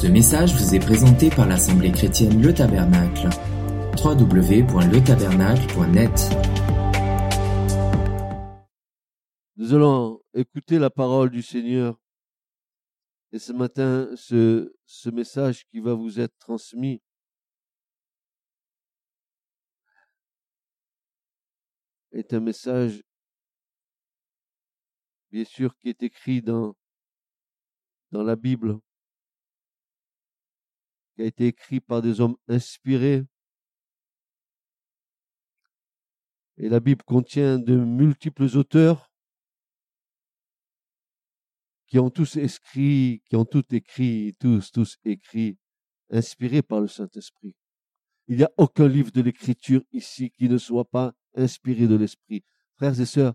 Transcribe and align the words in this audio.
Ce 0.00 0.06
message 0.06 0.54
vous 0.54 0.74
est 0.74 0.78
présenté 0.78 1.28
par 1.28 1.46
l'Assemblée 1.46 1.92
chrétienne 1.92 2.40
Le 2.40 2.54
Tabernacle. 2.54 3.28
www.letabernacle.net 4.02 6.30
Nous 9.56 9.74
allons 9.74 10.22
écouter 10.32 10.78
la 10.78 10.88
parole 10.88 11.28
du 11.28 11.42
Seigneur. 11.42 12.00
Et 13.32 13.38
ce 13.38 13.52
matin, 13.52 14.08
ce, 14.16 14.72
message 15.10 15.66
qui 15.66 15.80
va 15.80 15.92
vous 15.92 16.18
être 16.18 16.38
transmis 16.38 17.02
est 22.12 22.32
un 22.32 22.40
message, 22.40 23.02
bien 25.30 25.44
sûr, 25.44 25.76
qui 25.76 25.90
est 25.90 26.02
écrit 26.02 26.40
dans, 26.40 26.74
dans 28.12 28.22
la 28.22 28.36
Bible, 28.36 28.80
qui 31.20 31.24
a 31.24 31.26
été 31.26 31.46
écrit 31.48 31.80
par 31.80 32.00
des 32.00 32.22
hommes 32.22 32.36
inspirés. 32.48 33.26
Et 36.56 36.70
la 36.70 36.80
Bible 36.80 37.04
contient 37.04 37.58
de 37.58 37.76
multiples 37.76 38.56
auteurs 38.56 39.12
qui 41.88 41.98
ont 41.98 42.08
tous 42.08 42.36
écrit, 42.36 43.22
qui 43.28 43.36
ont 43.36 43.44
tout 43.44 43.64
écrit, 43.74 44.34
tous, 44.38 44.72
tous 44.72 44.96
écrit, 45.04 45.58
inspirés 46.08 46.62
par 46.62 46.80
le 46.80 46.88
Saint-Esprit. 46.88 47.54
Il 48.26 48.38
n'y 48.38 48.44
a 48.44 48.52
aucun 48.56 48.88
livre 48.88 49.10
de 49.10 49.20
l'écriture 49.20 49.82
ici 49.92 50.30
qui 50.30 50.48
ne 50.48 50.56
soit 50.56 50.88
pas 50.88 51.12
inspiré 51.34 51.86
de 51.86 51.96
l'Esprit. 51.96 52.44
Frères 52.76 52.98
et 52.98 53.04
sœurs, 53.06 53.34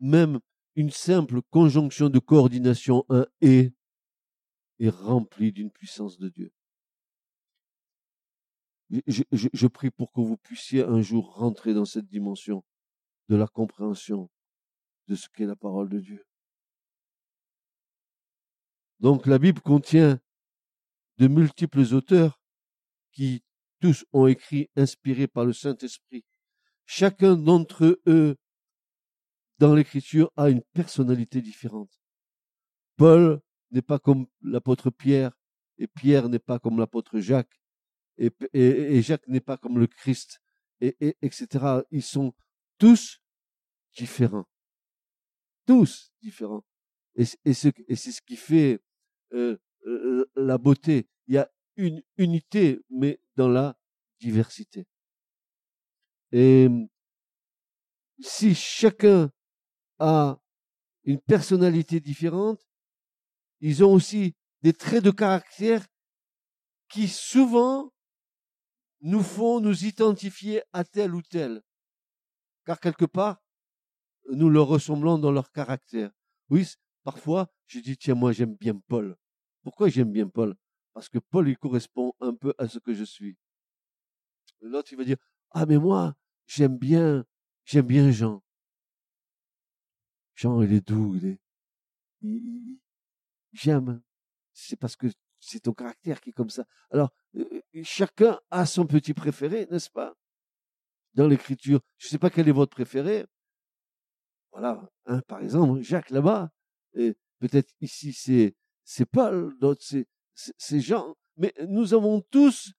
même 0.00 0.40
une 0.74 0.90
simple 0.90 1.42
conjonction 1.50 2.08
de 2.08 2.18
coordination, 2.18 3.04
un 3.10 3.26
et, 3.42 3.74
est 4.78 4.88
remplie 4.88 5.52
d'une 5.52 5.70
puissance 5.70 6.18
de 6.18 6.30
Dieu. 6.30 6.50
Je, 8.90 9.66
prie 9.66 9.90
pour 9.90 10.12
que 10.12 10.20
vous 10.20 10.36
puissiez 10.36 10.82
un 10.82 11.00
jour 11.00 11.34
rentrer 11.34 11.74
dans 11.74 11.84
cette 11.84 12.06
dimension 12.06 12.64
de 13.28 13.36
la 13.36 13.48
compréhension 13.48 14.30
de 15.08 15.16
ce 15.16 15.28
qu'est 15.28 15.46
la 15.46 15.56
parole 15.56 15.88
de 15.88 15.98
Dieu. 15.98 16.24
Donc 19.00 19.26
la 19.26 19.38
Bible 19.38 19.60
contient 19.60 20.20
de 21.18 21.26
multiples 21.26 21.94
auteurs 21.94 22.40
qui 23.12 23.42
tous 23.80 24.04
ont 24.12 24.26
écrit 24.26 24.70
inspirés 24.76 25.26
par 25.26 25.44
le 25.44 25.52
Saint-Esprit. 25.52 26.24
Chacun 26.86 27.36
d'entre 27.36 28.00
eux 28.06 28.36
dans 29.58 29.74
l'écriture 29.74 30.30
a 30.36 30.48
une 30.48 30.62
personnalité 30.72 31.42
différente. 31.42 32.00
Paul 32.96 33.40
n'est 33.70 33.82
pas 33.82 33.98
comme 33.98 34.26
l'apôtre 34.42 34.90
Pierre 34.90 35.32
et 35.78 35.88
Pierre 35.88 36.28
n'est 36.28 36.38
pas 36.38 36.58
comme 36.58 36.78
l'apôtre 36.78 37.18
Jacques 37.18 37.60
et, 38.18 39.02
Jacques 39.02 39.28
n'est 39.28 39.40
pas 39.40 39.56
comme 39.56 39.78
le 39.78 39.86
Christ 39.86 40.40
et, 40.80 40.96
et, 41.00 41.16
etc. 41.22 41.82
Ils 41.90 42.02
sont 42.02 42.34
tous 42.78 43.20
différents. 43.94 44.46
Tous 45.66 46.12
différents. 46.22 46.64
Et, 47.14 47.24
et 47.44 47.54
c'est 47.54 47.72
ce 47.96 48.22
qui 48.22 48.36
fait 48.36 48.80
euh, 49.32 49.56
euh, 49.86 50.30
la 50.36 50.58
beauté. 50.58 51.08
Il 51.26 51.34
y 51.34 51.38
a 51.38 51.50
une 51.76 52.02
unité, 52.16 52.80
mais 52.90 53.20
dans 53.36 53.48
la 53.48 53.76
diversité. 54.20 54.86
Et 56.32 56.68
si 58.20 58.54
chacun 58.54 59.30
a 59.98 60.40
une 61.04 61.20
personnalité 61.20 62.00
différente, 62.00 62.66
ils 63.60 63.84
ont 63.84 63.92
aussi 63.92 64.34
des 64.62 64.72
traits 64.72 65.04
de 65.04 65.10
caractère 65.10 65.86
qui 66.88 67.08
souvent 67.08 67.92
nous 69.06 69.22
font 69.22 69.60
nous 69.60 69.84
identifier 69.84 70.62
à 70.72 70.82
tel 70.82 71.14
ou 71.14 71.22
tel. 71.22 71.62
Car 72.64 72.80
quelque 72.80 73.04
part, 73.04 73.40
nous 74.32 74.50
leur 74.50 74.66
ressemblons 74.66 75.16
dans 75.16 75.30
leur 75.30 75.52
caractère. 75.52 76.10
Oui, 76.50 76.66
parfois, 77.04 77.48
je 77.66 77.78
dis, 77.78 77.96
tiens, 77.96 78.16
moi 78.16 78.32
j'aime 78.32 78.56
bien 78.56 78.76
Paul. 78.88 79.16
Pourquoi 79.62 79.88
j'aime 79.90 80.10
bien 80.10 80.28
Paul? 80.28 80.56
Parce 80.92 81.08
que 81.08 81.18
Paul, 81.18 81.48
il 81.48 81.56
correspond 81.56 82.14
un 82.20 82.34
peu 82.34 82.52
à 82.58 82.66
ce 82.66 82.80
que 82.80 82.94
je 82.94 83.04
suis. 83.04 83.36
L'autre, 84.60 84.92
il 84.92 84.98
va 84.98 85.04
dire, 85.04 85.18
ah, 85.52 85.66
mais 85.66 85.78
moi, 85.78 86.16
j'aime 86.46 86.76
bien, 86.76 87.24
j'aime 87.64 87.86
bien 87.86 88.10
Jean. 88.10 88.42
Jean, 90.34 90.62
il 90.62 90.72
est 90.72 90.86
doux, 90.86 91.14
il 91.14 91.26
est, 91.26 91.40
j'aime. 93.52 94.02
C'est 94.52 94.76
parce 94.76 94.96
que 94.96 95.06
c'est 95.46 95.60
ton 95.60 95.72
caractère 95.72 96.20
qui 96.20 96.30
est 96.30 96.32
comme 96.32 96.50
ça. 96.50 96.64
Alors, 96.90 97.10
euh, 97.36 97.62
chacun 97.82 98.40
a 98.50 98.66
son 98.66 98.86
petit 98.86 99.14
préféré, 99.14 99.66
n'est-ce 99.70 99.90
pas? 99.90 100.14
Dans 101.14 101.28
l'écriture. 101.28 101.80
Je 101.98 102.06
ne 102.06 102.10
sais 102.10 102.18
pas 102.18 102.30
quel 102.30 102.48
est 102.48 102.52
votre 102.52 102.74
préféré. 102.74 103.26
Voilà. 104.52 104.88
Hein, 105.06 105.20
par 105.28 105.40
exemple, 105.40 105.80
Jacques 105.80 106.10
là-bas. 106.10 106.50
Peut-être 107.38 107.72
ici, 107.80 108.12
c'est, 108.12 108.54
c'est 108.84 109.04
Paul, 109.04 109.56
d'autres, 109.58 109.84
c'est, 109.84 110.06
c'est 110.34 110.80
Jean. 110.80 111.14
Mais 111.36 111.52
nous 111.68 111.92
avons 111.92 112.22
tous 112.30 112.72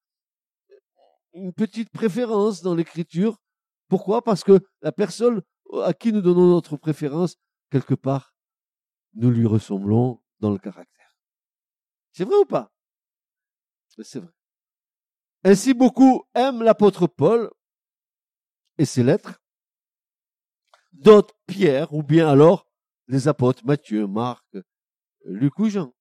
une 1.34 1.54
petite 1.54 1.92
préférence 1.92 2.64
dans 2.64 2.74
l'écriture. 2.74 3.38
Pourquoi? 3.88 4.24
Parce 4.24 4.44
que 4.44 4.60
la 4.82 4.92
personne 4.92 5.42
à 5.84 5.94
qui 5.94 6.12
nous 6.12 6.22
donnons 6.22 6.50
notre 6.50 6.78
préférence, 6.78 7.38
quelque 7.70 7.94
part, 7.94 8.34
nous 9.14 9.30
lui 9.30 9.46
ressemblons 9.46 10.22
dans 10.40 10.52
le 10.52 10.58
caractère. 10.58 10.97
C'est 12.18 12.26
vrai 12.26 12.38
ou 12.38 12.46
pas? 12.46 12.74
C'est 13.90 14.18
vrai. 14.18 14.32
Ainsi 15.44 15.76
beaucoup 15.76 16.24
aiment 16.34 16.64
l'apôtre 16.64 17.06
Paul 17.06 17.52
et 18.80 18.86
ses 18.86 19.04
lettres, 19.04 19.40
d'autres 20.94 21.36
Pierre, 21.46 21.94
ou 21.94 22.02
bien 22.02 22.28
alors 22.28 22.68
les 23.08 23.28
apôtres 23.28 23.64
Matthieu, 23.66 24.08
Marc, 24.08 24.44
Luc 25.26 25.60
ou 25.60 25.70
Jean. 25.70 25.94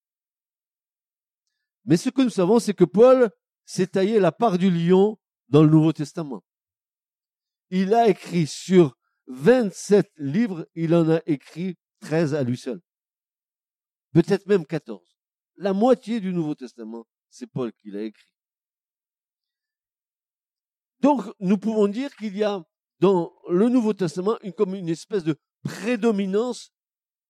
Mais 1.85 1.99
ce 1.99 2.09
que 2.09 2.23
nous 2.23 2.31
savons, 2.31 2.61
c'est 2.61 2.73
que 2.73 2.85
Paul 2.85 3.31
s'est 3.67 3.89
taillé 3.89 4.19
la 4.19 4.33
part 4.33 4.57
du 4.57 4.71
lion 4.71 5.19
dans 5.49 5.63
le 5.63 5.69
Nouveau 5.69 5.93
Testament. 5.93 6.43
Il 7.69 7.93
a 7.93 8.09
écrit 8.09 8.47
sur 8.47 8.97
27 9.27 10.11
livres, 10.17 10.67
il 10.75 10.95
en 10.95 11.11
a 11.11 11.21
écrit 11.27 11.77
13 12.01 12.35
à 12.35 12.43
lui 12.43 12.57
seul. 12.57 12.81
Peut-être 14.15 14.47
même 14.47 14.65
14. 14.65 15.16
La 15.57 15.73
moitié 15.73 16.21
du 16.21 16.33
Nouveau 16.33 16.55
Testament, 16.55 17.07
c'est 17.31 17.47
Paul 17.47 17.73
qui 17.73 17.91
l'a 17.91 18.03
écrit. 18.03 18.29
Donc, 21.01 21.23
nous 21.41 21.59
pouvons 21.59 21.89
dire 21.89 22.15
qu'il 22.17 22.37
y 22.37 22.43
a 22.43 22.65
dans 23.01 23.33
le 23.49 23.69
Nouveau 23.69 23.93
Testament 23.93 24.39
une, 24.43 24.89
espèce 24.89 25.25
de 25.25 25.39
prédominance 25.63 26.73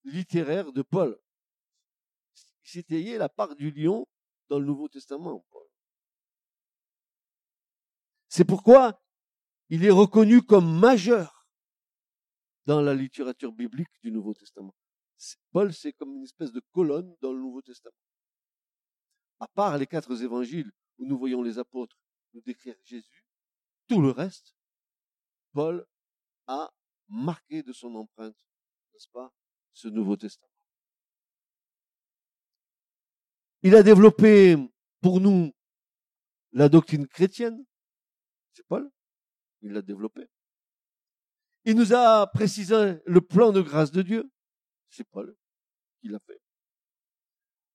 littéraire 0.03 0.71
de 0.71 0.81
Paul. 0.81 1.19
Taillé 2.87 3.17
la 3.17 3.29
part 3.29 3.55
du 3.55 3.71
lion 3.71 4.07
dans 4.49 4.59
le 4.59 4.65
Nouveau 4.65 4.87
Testament. 4.89 5.45
C'est 8.27 8.45
pourquoi 8.45 9.01
il 9.69 9.85
est 9.85 9.91
reconnu 9.91 10.41
comme 10.41 10.79
majeur 10.79 11.47
dans 12.65 12.81
la 12.81 12.93
littérature 12.93 13.53
biblique 13.53 13.87
du 14.03 14.11
Nouveau 14.11 14.33
Testament. 14.33 14.75
Paul, 15.51 15.73
c'est 15.73 15.93
comme 15.93 16.15
une 16.15 16.23
espèce 16.23 16.51
de 16.51 16.61
colonne 16.71 17.15
dans 17.21 17.31
le 17.31 17.39
Nouveau 17.39 17.61
Testament. 17.61 17.95
À 19.39 19.47
part 19.47 19.77
les 19.77 19.87
quatre 19.87 20.21
évangiles 20.23 20.71
où 20.97 21.05
nous 21.05 21.17
voyons 21.17 21.43
les 21.43 21.59
apôtres 21.59 21.97
nous 22.33 22.41
décrire 22.41 22.75
Jésus, 22.83 23.25
tout 23.87 24.01
le 24.01 24.11
reste, 24.11 24.55
Paul 25.53 25.87
a 26.47 26.71
marqué 27.07 27.63
de 27.63 27.71
son 27.71 27.93
empreinte, 27.95 28.37
n'est-ce 28.93 29.07
pas, 29.09 29.33
ce 29.73 29.87
Nouveau 29.87 30.17
Testament. 30.17 30.51
Il 33.63 33.75
a 33.75 33.83
développé 33.83 34.55
pour 35.01 35.19
nous 35.19 35.53
la 36.51 36.69
doctrine 36.69 37.07
chrétienne, 37.07 37.65
c'est 38.53 38.65
Paul, 38.65 38.89
il 39.61 39.71
l'a 39.71 39.81
développé. 39.81 40.27
Il 41.65 41.75
nous 41.75 41.93
a 41.93 42.27
précisé 42.27 42.99
le 43.05 43.21
plan 43.21 43.51
de 43.51 43.61
grâce 43.61 43.91
de 43.91 44.01
Dieu, 44.01 44.31
c'est 44.89 45.03
Paul 45.03 45.35
qui 45.99 46.07
l'a 46.07 46.19
fait. 46.19 46.41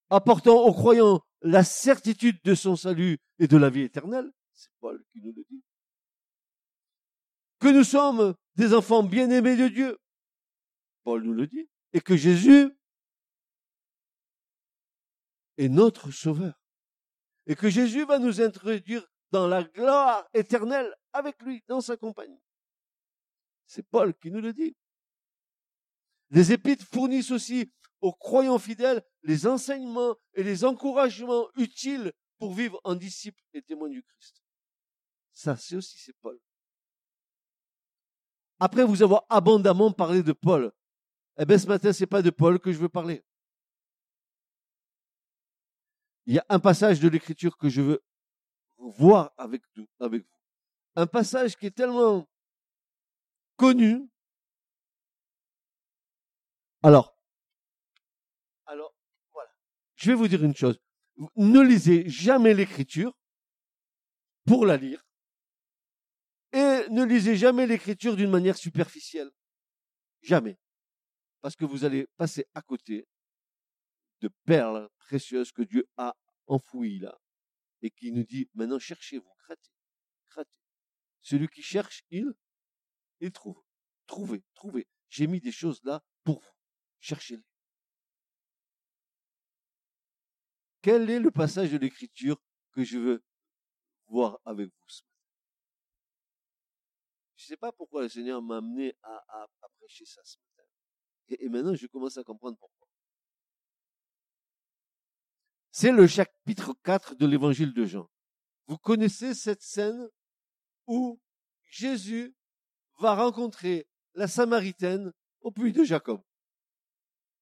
Apportant 0.09 0.57
aux 0.57 0.73
croyants 0.73 1.23
la 1.43 1.65
certitude 1.65 2.41
de 2.45 2.55
son 2.55 2.77
salut 2.77 3.19
et 3.39 3.49
de 3.49 3.57
la 3.57 3.71
vie 3.71 3.83
éternelle, 3.83 4.33
c'est 4.53 4.71
Paul 4.81 5.05
qui 5.13 5.21
nous 5.21 5.33
le 5.33 5.45
dit. 5.51 5.63
Que 7.59 7.69
nous 7.69 7.85
sommes 7.85 8.35
des 8.57 8.75
enfants 8.75 9.03
bien-aimés 9.03 9.57
de 9.57 9.69
Dieu, 9.69 9.99
Paul 11.05 11.23
nous 11.23 11.35
le 11.35 11.47
dit, 11.47 11.69
et 11.93 12.01
que 12.01 12.17
Jésus 12.17 12.71
est 15.59 15.69
notre 15.69 16.11
sauveur. 16.11 16.61
Et 17.47 17.57
que 17.57 17.69
Jésus 17.69 18.05
va 18.05 18.19
nous 18.19 18.41
introduire 18.41 19.07
dans 19.31 19.49
la 19.49 19.65
gloire 19.65 20.29
éternelle 20.33 20.95
avec 21.13 21.43
lui, 21.43 21.63
dans 21.67 21.81
sa 21.81 21.97
compagnie. 21.97 22.41
C'est 23.67 23.83
Paul 23.89 24.15
qui 24.15 24.31
nous 24.31 24.41
le 24.41 24.53
dit. 24.53 24.77
Les 26.31 26.53
épîtres 26.53 26.87
fournissent 26.87 27.31
aussi 27.31 27.73
aux 28.03 28.13
croyants 28.13 28.59
fidèles 28.59 29.03
les 29.23 29.47
enseignements 29.47 30.17
et 30.35 30.43
les 30.43 30.65
encouragements 30.65 31.49
utiles 31.57 32.13
pour 32.39 32.53
vivre 32.53 32.81
en 32.85 32.95
disciple 32.95 33.41
et 33.55 33.63
témoin 33.63 33.89
du 33.89 34.03
Christ. 34.03 34.43
Ça, 35.33 35.57
c'est 35.57 35.77
aussi, 35.77 35.97
c'est 35.99 36.17
Paul. 36.21 36.39
Après 38.59 38.85
vous 38.85 39.03
avoir 39.03 39.25
abondamment 39.31 39.93
parlé 39.93 40.23
de 40.23 40.33
Paul, 40.33 40.73
eh 41.39 41.45
bien, 41.47 41.57
ce 41.57 41.67
matin, 41.67 41.93
c'est 41.93 42.07
pas 42.07 42.21
de 42.21 42.31
Paul 42.31 42.59
que 42.59 42.73
je 42.73 42.79
veux 42.79 42.89
parler. 42.89 43.25
Il 46.27 46.35
y 46.35 46.39
a 46.39 46.47
un 46.49 46.59
passage 46.59 47.01
de 47.01 47.09
l'écriture 47.09 47.57
que 47.57 47.69
je 47.69 47.81
veux 47.81 48.05
voir 48.77 49.33
avec, 49.37 49.63
vous. 49.77 49.87
Un 50.97 51.07
passage 51.07 51.57
qui 51.57 51.67
est 51.67 51.75
tellement 51.75 52.29
connu. 53.57 54.09
Alors. 56.83 57.17
Je 60.03 60.11
vais 60.11 60.17
vous 60.17 60.27
dire 60.27 60.43
une 60.43 60.57
chose. 60.57 60.81
Ne 61.37 61.61
lisez 61.61 62.09
jamais 62.09 62.55
l'écriture 62.55 63.17
pour 64.45 64.67
la 64.67 64.77
lire. 64.77 65.07
Et 66.53 66.89
ne 66.91 67.05
lisez 67.05 67.37
jamais 67.37 67.69
l'écriture 67.69 68.17
d'une 68.17 68.31
manière 68.31 68.57
superficielle. 68.57 69.31
Jamais. 70.21 70.59
Parce 71.41 71.55
que 71.55 71.65
vous 71.65 71.85
allez 71.85 72.09
passer 72.17 72.45
à 72.53 72.63
côté 72.63 73.07
de 74.23 74.29
perles 74.45 74.89
précieuses 74.99 75.53
que 75.53 75.63
Dieu 75.63 75.87
a 75.97 76.17
enfouies 76.49 76.99
là. 76.99 77.17
Et 77.81 77.93
qui 77.93 78.11
nous 78.11 78.25
dit, 78.25 78.51
maintenant 78.55 78.81
cherchez-vous, 78.81 79.33
grattez, 79.45 79.71
grattez. 80.33 80.59
Celui 81.21 81.47
qui 81.47 81.63
cherche, 81.63 82.03
il, 82.11 82.33
il 83.21 83.31
trouve. 83.31 83.63
Trouvez, 84.09 84.43
trouvez. 84.55 84.89
J'ai 85.11 85.29
mis 85.29 85.39
des 85.39 85.53
choses 85.53 85.81
là 85.85 86.03
pour 86.25 86.41
vous. 86.41 86.57
Cherchez-les. 86.99 87.52
Quel 90.83 91.09
est 91.11 91.21
le 91.21 91.31
passage 91.31 91.71
de 91.71 91.79
l'écriture 91.79 92.43
que 92.73 92.83
je 92.83 92.99
veux 92.99 93.25
voir 94.09 94.41
avec 94.45 94.67
vous 94.69 94.89
ce 94.89 95.03
matin? 95.05 95.13
Je 97.37 97.45
ne 97.45 97.49
sais 97.49 97.57
pas 97.57 97.71
pourquoi 97.71 98.03
le 98.03 98.09
Seigneur 98.09 98.43
m'a 98.43 98.57
amené 98.57 98.93
à, 99.03 99.47
prêcher 99.79 100.05
ça 100.05 100.21
ce 100.25 100.39
matin. 100.39 100.69
Et, 101.29 101.45
et 101.45 101.49
maintenant, 101.49 101.75
je 101.77 101.87
commence 101.87 102.19
à 102.19 102.25
comprendre 102.25 102.57
pourquoi. 102.59 102.89
C'est 105.71 105.93
le 105.93 106.07
chapitre 106.07 106.75
4 106.83 107.15
de 107.15 107.27
l'évangile 107.27 107.73
de 107.73 107.85
Jean. 107.85 108.11
Vous 108.67 108.77
connaissez 108.77 109.35
cette 109.35 109.63
scène 109.63 110.09
où 110.87 111.21
Jésus 111.65 112.35
va 112.99 113.15
rencontrer 113.15 113.89
la 114.15 114.27
Samaritaine 114.27 115.13
au 115.41 115.53
puits 115.53 115.73
de 115.73 115.85
Jacob. 115.85 116.23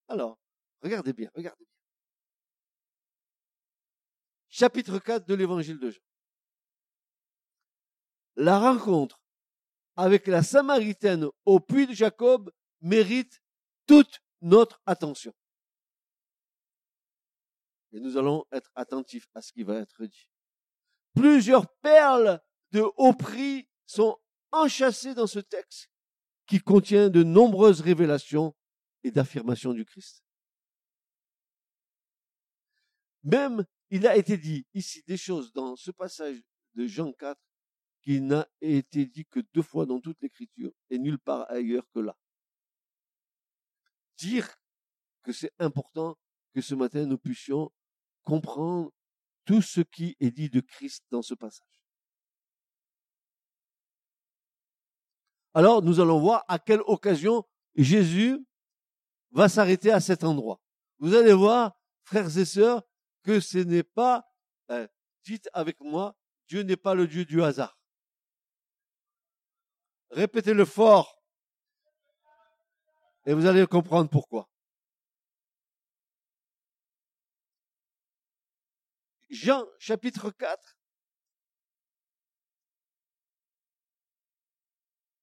Alors, 0.09 0.39
regardez 0.83 1.13
bien, 1.13 1.31
regardez 1.35 1.65
bien 1.65 1.70
chapitre 4.51 4.99
4 4.99 5.27
de 5.27 5.35
l'évangile 5.35 5.79
de 5.79 5.91
Jean. 5.91 6.03
La 8.37 8.59
rencontre 8.59 9.23
avec 9.97 10.27
la 10.27 10.43
Samaritaine 10.43 11.27
au 11.45 11.61
puits 11.61 11.87
de 11.87 11.95
Jacob 11.95 12.53
mérite 12.81 13.43
toute 13.87 14.21
notre 14.41 14.81
attention. 14.87 15.33
Et 17.93 18.01
nous 18.01 18.17
allons 18.17 18.45
être 18.53 18.71
attentifs 18.75 19.29
à 19.35 19.43
ce 19.43 19.53
qui 19.53 19.63
va 19.63 19.77
être 19.77 20.05
dit. 20.05 20.29
Plusieurs 21.15 21.69
perles 21.81 22.41
de 22.71 22.85
haut 22.97 23.15
prix 23.15 23.69
sont 23.85 24.19
enchâssées 24.53 25.15
dans 25.15 25.27
ce 25.27 25.41
texte 25.41 25.91
qui 26.47 26.61
contient 26.61 27.11
de 27.11 27.23
nombreuses 27.23 27.81
révélations 27.81 28.55
et 29.03 29.11
d'affirmations 29.11 29.73
du 29.73 29.85
Christ. 29.85 30.25
Même 33.23 33.67
il 33.91 34.07
a 34.07 34.17
été 34.17 34.37
dit 34.37 34.67
ici 34.73 35.03
des 35.07 35.17
choses 35.17 35.53
dans 35.53 35.77
ce 35.77 35.91
passage 35.91 36.41
de 36.75 36.87
Jean 36.87 37.13
4 37.13 37.41
qui 38.03 38.21
n'a 38.21 38.49
été 38.61 39.05
dit 39.05 39.27
que 39.27 39.41
deux 39.53 39.63
fois 39.63 39.85
dans 39.85 40.01
toute 40.01 40.21
l'écriture 40.23 40.73
et 40.89 40.99
nulle 40.99 41.19
part 41.19 41.51
ailleurs 41.51 41.85
que 41.93 42.01
là. 42.01 42.17
Dire 44.17 44.49
que 45.23 45.33
c'est 45.33 45.53
important 45.59 46.17
que 46.55 46.61
ce 46.61 46.75
matin 46.75 47.05
nous 47.05 47.19
puissions 47.19 47.71
comprendre 48.25 48.91
tout 49.45 49.61
ce 49.61 49.81
qui 49.81 50.17
est 50.21 50.31
dit 50.31 50.49
de 50.49 50.61
Christ 50.61 51.05
dans 51.11 51.23
ce 51.23 51.35
passage. 51.35 51.67
Alors 55.53 55.83
nous 55.83 56.01
allons 56.01 56.21
voir 56.21 56.45
à 56.49 56.59
quelle 56.59 56.83
occasion 56.87 57.45
Jésus 57.75 58.39
va 59.33 59.49
s'arrêter 59.49 59.91
à 59.91 60.01
cet 60.01 60.23
endroit. 60.23 60.61
Vous 60.99 61.15
allez 61.15 61.33
voir, 61.33 61.77
frères 62.05 62.37
et 62.37 62.45
sœurs, 62.45 62.83
que 63.23 63.41
ce 63.41 63.59
n'est 63.59 63.83
pas, 63.83 64.27
euh, 64.71 64.87
dites 65.25 65.49
avec 65.53 65.81
moi, 65.81 66.17
Dieu 66.49 66.63
n'est 66.63 66.77
pas 66.77 66.95
le 66.95 67.07
Dieu 67.07 67.25
du 67.25 67.43
hasard. 67.43 67.79
Répétez-le 70.11 70.65
fort. 70.65 71.23
Et 73.27 73.35
vous 73.35 73.47
allez 73.47 73.67
comprendre 73.67 74.11
pourquoi. 74.11 74.49
Jean 79.29 79.65
chapitre 79.79 80.31
4 80.31 80.77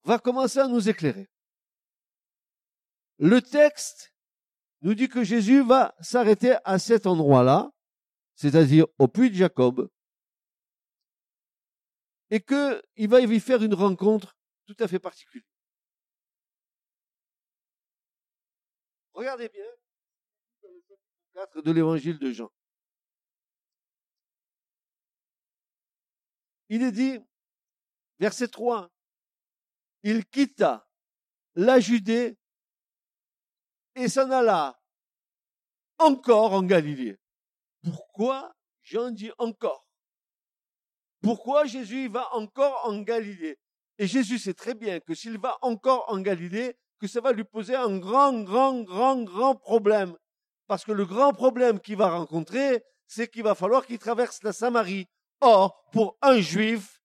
va 0.05 0.17
commencer 0.19 0.59
à 0.59 0.67
nous 0.67 0.87
éclairer. 0.87 1.29
Le 3.17 3.41
texte 3.41 4.13
nous 4.81 4.93
dit 4.93 5.09
que 5.09 5.23
Jésus 5.23 5.61
va 5.61 5.93
s'arrêter 5.99 6.55
à 6.63 6.79
cet 6.79 7.05
endroit-là 7.05 7.71
c'est-à-dire 8.37 8.85
au 8.99 9.07
puits 9.07 9.31
de 9.31 9.35
Jacob, 9.35 9.89
et 12.29 12.39
qu'il 12.39 13.09
va 13.09 13.19
y 13.19 13.39
faire 13.39 13.63
une 13.63 13.73
rencontre 13.73 14.37
tout 14.65 14.75
à 14.79 14.87
fait 14.87 14.99
particulière. 14.99 15.49
Regardez 19.13 19.49
bien, 19.49 19.65
le 20.63 20.97
4 21.33 21.61
de 21.63 21.71
l'évangile 21.71 22.19
de 22.19 22.31
Jean. 22.31 22.51
Il 26.69 26.83
est 26.83 26.91
dit, 26.91 27.17
verset 28.19 28.49
3, 28.49 28.91
il 30.03 30.25
quitta 30.27 30.87
la 31.55 31.79
Judée 31.79 32.37
et 33.95 34.09
s'en 34.09 34.29
alla 34.29 34.79
encore 35.97 36.53
en 36.53 36.61
Galilée. 36.61 37.17
Pourquoi 37.91 38.53
Jean 38.83 39.11
dit 39.11 39.31
encore? 39.37 39.87
Pourquoi 41.21 41.65
Jésus 41.65 42.09
va 42.09 42.33
encore 42.33 42.81
en 42.85 43.01
Galilée? 43.01 43.57
Et 43.97 44.07
Jésus 44.07 44.37
sait 44.39 44.53
très 44.53 44.75
bien 44.75 44.99
que 44.99 45.15
s'il 45.15 45.37
va 45.37 45.57
encore 45.61 46.05
en 46.09 46.19
Galilée, 46.19 46.75
que 46.99 47.07
ça 47.07 47.21
va 47.21 47.31
lui 47.31 47.43
poser 47.43 47.75
un 47.75 47.97
grand, 47.97 48.43
grand, 48.43 48.81
grand, 48.83 49.23
grand 49.23 49.55
problème. 49.55 50.15
Parce 50.67 50.83
que 50.83 50.91
le 50.91 51.05
grand 51.05 51.33
problème 51.33 51.79
qu'il 51.79 51.95
va 51.95 52.09
rencontrer, 52.09 52.83
c'est 53.07 53.27
qu'il 53.27 53.43
va 53.43 53.55
falloir 53.55 53.85
qu'il 53.85 53.99
traverse 53.99 54.43
la 54.43 54.53
Samarie. 54.53 55.07
Or, 55.41 55.83
pour 55.91 56.17
un 56.21 56.39
juif, 56.39 57.01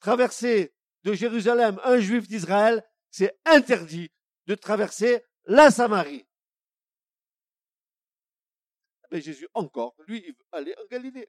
traverser 0.00 0.74
de 1.04 1.12
Jérusalem 1.12 1.80
un 1.84 1.98
juif 1.98 2.26
d'Israël, 2.26 2.84
c'est 3.10 3.38
interdit 3.44 4.10
de 4.46 4.54
traverser 4.54 5.22
la 5.44 5.70
Samarie. 5.70 6.25
Mais 9.10 9.20
Jésus, 9.20 9.48
encore, 9.54 9.94
lui, 10.06 10.24
il 10.26 10.32
veut 10.32 10.44
aller 10.52 10.74
en 10.82 10.86
Galilée. 10.90 11.28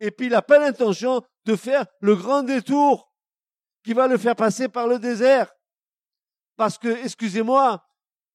Et 0.00 0.10
puis 0.10 0.26
il 0.26 0.32
n'a 0.32 0.42
pas 0.42 0.58
l'intention 0.58 1.22
de 1.44 1.56
faire 1.56 1.86
le 2.00 2.16
grand 2.16 2.42
détour 2.42 3.12
qui 3.84 3.92
va 3.92 4.08
le 4.08 4.18
faire 4.18 4.36
passer 4.36 4.68
par 4.68 4.86
le 4.86 4.98
désert. 4.98 5.52
Parce 6.56 6.78
que, 6.78 6.88
excusez-moi, 6.88 7.84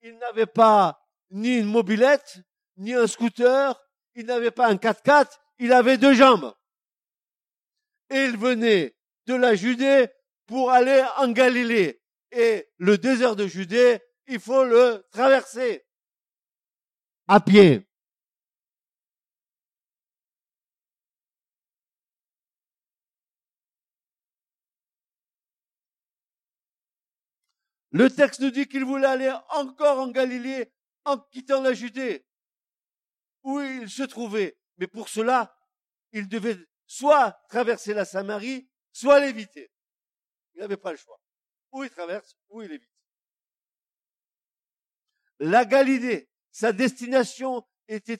il 0.02 0.18
n'avait 0.18 0.46
pas 0.46 1.00
ni 1.30 1.58
une 1.58 1.68
mobilette, 1.68 2.40
ni 2.78 2.94
un 2.94 3.08
scooter, 3.08 3.76
il 4.16 4.26
n'avait 4.26 4.52
pas 4.52 4.68
un 4.68 4.76
4x4, 4.76 5.38
il 5.60 5.74
avait 5.74 5.98
deux 5.98 6.14
jambes. 6.14 6.54
Et 8.10 8.26
il 8.26 8.38
venait 8.38 8.96
de 9.26 9.36
la 9.36 9.56
Judée 9.56 10.08
pour 10.46 10.72
aller 10.72 11.04
en 11.18 11.30
Galilée. 11.32 12.02
Et 12.32 12.70
le 12.78 12.98
désert 12.98 13.36
de 13.36 13.48
Judée, 13.48 14.00
il 14.28 14.40
faut 14.40 14.64
le 14.64 15.06
traverser 15.12 15.86
à 17.28 17.40
pied. 17.40 17.87
Le 27.92 28.10
texte 28.10 28.42
nous 28.42 28.52
dit 28.52 28.68
qu'il 28.68 28.84
voulait 28.84 29.08
aller 29.08 29.34
encore 29.50 30.00
en 30.00 30.12
Galilée 30.12 30.72
en 31.06 31.18
quittant 31.18 31.62
la 31.62 31.74
Judée, 31.74 32.26
où 33.44 33.60
il 33.62 33.90
se 33.90 34.04
trouvait. 34.04 34.58
Mais 34.78 34.88
pour 34.88 35.08
cela, 35.10 35.58
il 36.12 36.28
devait 36.28 36.58
soit 36.86 37.38
traverser 37.50 37.94
la 37.94 38.06
Samarie, 38.06 38.70
soit 38.92 39.20
l'éviter. 39.20 39.72
Il 40.54 40.62
n'avait 40.62 40.78
pas 40.78 40.92
le 40.92 40.98
choix. 40.98 41.20
Ou 41.72 41.84
il 41.84 41.90
traverse, 41.90 42.36
ou 42.50 42.62
il 42.62 42.72
évite. 42.72 42.92
La 45.40 45.66
Galilée, 45.66 46.30
sa 46.52 46.74
destination 46.74 47.64
était 47.88 48.20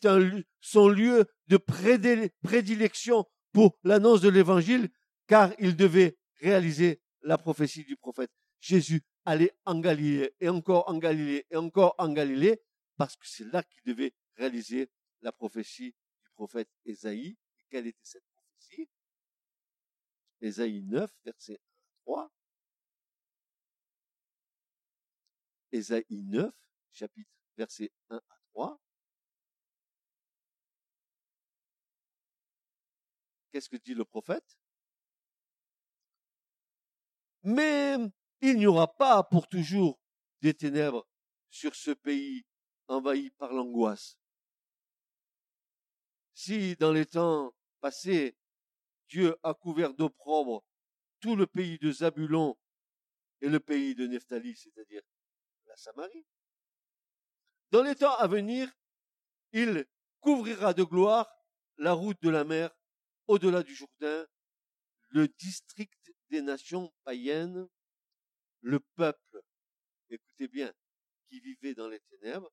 son 0.62 0.88
lieu 0.88 1.26
de 1.48 1.58
prédilection 1.58 3.26
pour 3.52 3.78
l'annonce 3.84 4.22
de 4.22 4.30
l'évangile, 4.30 4.90
car 5.28 5.52
il 5.60 5.76
devait 5.76 6.18
réaliser 6.40 7.02
la 7.22 7.38
prophétie 7.38 7.84
du 7.84 7.98
prophète. 7.98 8.32
Jésus 8.60 9.04
allait 9.28 9.54
en 9.66 9.78
Galilée 9.82 10.34
et 10.40 10.48
encore 10.48 10.88
en 10.88 10.98
Galilée 10.98 11.46
et 11.52 11.58
encore 11.58 11.96
en 11.98 12.14
Galilée, 12.14 12.62
parce 12.96 13.18
que 13.18 13.28
c'est 13.28 13.44
là 13.52 13.62
qu'il 13.62 13.84
devait 13.84 14.14
réaliser 14.38 14.90
la 15.22 15.34
prophétie 15.34 15.94
du 16.24 16.30
prophète 16.34 16.70
Ésaïe. 16.86 17.38
Et 17.60 17.66
quelle 17.70 17.88
était 17.88 18.00
cette 18.04 18.24
prophétie? 18.34 18.90
Ésaïe 20.40 20.82
9, 20.82 21.12
verset 21.26 21.60
3. 22.06 22.32
Ésaïe 25.74 26.06
9, 26.10 26.54
chapitre, 26.94 27.30
verset 27.58 27.92
1 28.10 28.16
à 28.16 28.40
3. 28.54 28.80
Qu'est-ce 33.52 33.68
que 33.68 33.76
dit 33.76 33.94
le 33.94 34.06
prophète? 34.06 34.58
Mais 37.44 37.98
il 38.42 38.58
n'y 38.58 38.68
aura 38.68 38.94
pas 38.96 39.24
pour 39.24 39.48
toujours 39.48 40.00
des 40.42 40.54
ténèbres 40.54 41.08
sur 41.50 41.76
ce 41.76 41.92
pays 41.92 42.46
envahi 42.88 43.32
par 43.32 43.54
l'angoisse. 43.54 44.18
Si 46.34 46.76
dans 46.76 46.92
les 46.92 47.06
temps 47.06 47.54
passés, 47.80 48.38
Dieu 49.10 49.36
a 49.44 49.54
couvert 49.54 49.94
d'opprobre 49.94 50.64
tout 51.20 51.36
le 51.36 51.48
pays 51.48 51.78
de 51.80 51.92
Zabulon 51.92 52.58
et 53.42 53.50
le 53.50 53.60
pays 53.60 53.96
de 53.96 54.06
Nephtali, 54.06 54.56
c'est-à-dire 54.56 55.02
la 55.66 55.76
Samarie, 55.76 56.26
dans 57.72 57.84
les 57.84 57.96
temps 57.96 58.16
à 58.16 58.28
venir, 58.28 58.72
il 59.52 59.86
couvrira 60.20 60.74
de 60.74 60.84
gloire 60.84 61.28
la 61.78 61.94
route 61.94 62.22
de 62.22 62.30
la 62.30 62.44
mer 62.44 62.70
au-delà 63.28 63.64
du 63.64 63.76
Jourdain, 63.76 64.26
le 65.10 65.28
district 65.28 66.14
des 66.30 66.42
nations 66.42 66.94
païennes, 67.04 67.68
le 68.62 68.80
peuple, 68.80 69.42
écoutez 70.10 70.48
bien, 70.48 70.74
qui 71.30 71.40
vivait 71.40 71.74
dans 71.74 71.90
les 71.90 72.00
ténèbres, 72.00 72.52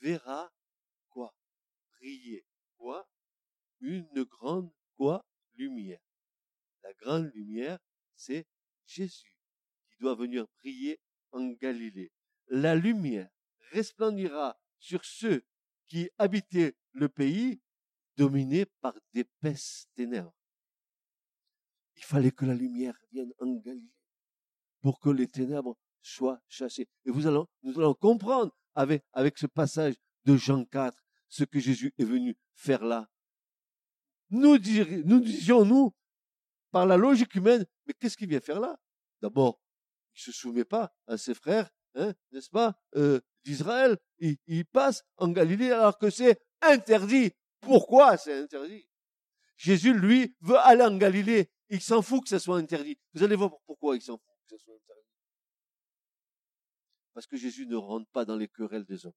verra 0.00 0.52
quoi? 1.10 1.34
Briller 1.92 2.44
quoi? 2.76 3.08
Une 3.80 4.24
grande 4.24 4.72
quoi? 4.96 5.24
Lumière. 5.54 6.00
La 6.82 6.92
grande 6.94 7.32
lumière, 7.34 7.78
c'est 8.14 8.46
Jésus 8.86 9.34
qui 9.90 9.98
doit 9.98 10.14
venir 10.14 10.46
briller 10.58 11.00
en 11.32 11.48
Galilée. 11.50 12.12
La 12.46 12.74
lumière 12.74 13.28
resplendira 13.72 14.58
sur 14.78 15.04
ceux 15.04 15.44
qui 15.86 16.08
habitaient 16.18 16.76
le 16.92 17.08
pays 17.08 17.60
dominé 18.16 18.66
par 18.80 18.94
d'épaisses 19.12 19.88
ténèbres. 19.94 20.34
Il 21.96 22.04
fallait 22.04 22.30
que 22.30 22.44
la 22.44 22.54
lumière 22.54 22.96
vienne 23.10 23.32
en 23.40 23.56
Galilée 23.56 23.97
pour 24.80 25.00
que 25.00 25.10
les 25.10 25.26
ténèbres 25.26 25.76
soient 26.02 26.40
chassées. 26.48 26.88
Et 27.04 27.10
vous 27.10 27.26
allons, 27.26 27.46
nous 27.62 27.78
allons 27.78 27.94
comprendre 27.94 28.52
avec, 28.74 29.02
ce 29.36 29.46
passage 29.46 29.94
de 30.24 30.36
Jean 30.36 30.64
4 30.64 30.96
ce 31.28 31.44
que 31.44 31.58
Jésus 31.58 31.92
est 31.98 32.04
venu 32.04 32.36
faire 32.54 32.84
là. 32.84 33.08
Nous, 34.30 34.58
nous 35.04 35.20
disions, 35.20 35.64
nous, 35.64 35.94
par 36.70 36.86
la 36.86 36.96
logique 36.96 37.34
humaine, 37.34 37.66
mais 37.86 37.94
qu'est-ce 37.94 38.16
qu'il 38.16 38.28
vient 38.28 38.40
faire 38.40 38.60
là? 38.60 38.78
D'abord, 39.20 39.60
il 40.14 40.20
se 40.20 40.32
soumet 40.32 40.64
pas 40.64 40.94
à 41.06 41.16
ses 41.16 41.34
frères, 41.34 41.70
hein, 41.94 42.14
n'est-ce 42.30 42.50
pas, 42.50 42.78
euh, 42.96 43.20
d'Israël. 43.44 43.96
Il, 44.18 44.36
il 44.46 44.64
passe 44.66 45.02
en 45.16 45.28
Galilée 45.28 45.72
alors 45.72 45.98
que 45.98 46.10
c'est 46.10 46.38
interdit. 46.60 47.32
Pourquoi 47.60 48.16
c'est 48.16 48.38
interdit? 48.38 48.88
Jésus, 49.56 49.92
lui, 49.92 50.36
veut 50.40 50.58
aller 50.58 50.84
en 50.84 50.96
Galilée. 50.96 51.50
Il 51.68 51.80
s'en 51.80 52.00
fout 52.00 52.22
que 52.22 52.28
ce 52.28 52.38
soit 52.38 52.58
interdit. 52.58 52.98
Vous 53.12 53.22
allez 53.22 53.34
voir 53.34 53.50
pourquoi 53.66 53.96
il 53.96 54.02
s'en 54.02 54.18
fout 54.18 54.27
Parce 57.14 57.26
que 57.26 57.36
Jésus 57.36 57.66
ne 57.66 57.76
rentre 57.76 58.08
pas 58.10 58.24
dans 58.24 58.36
les 58.36 58.48
querelles 58.48 58.84
des 58.84 59.06
hommes. 59.06 59.12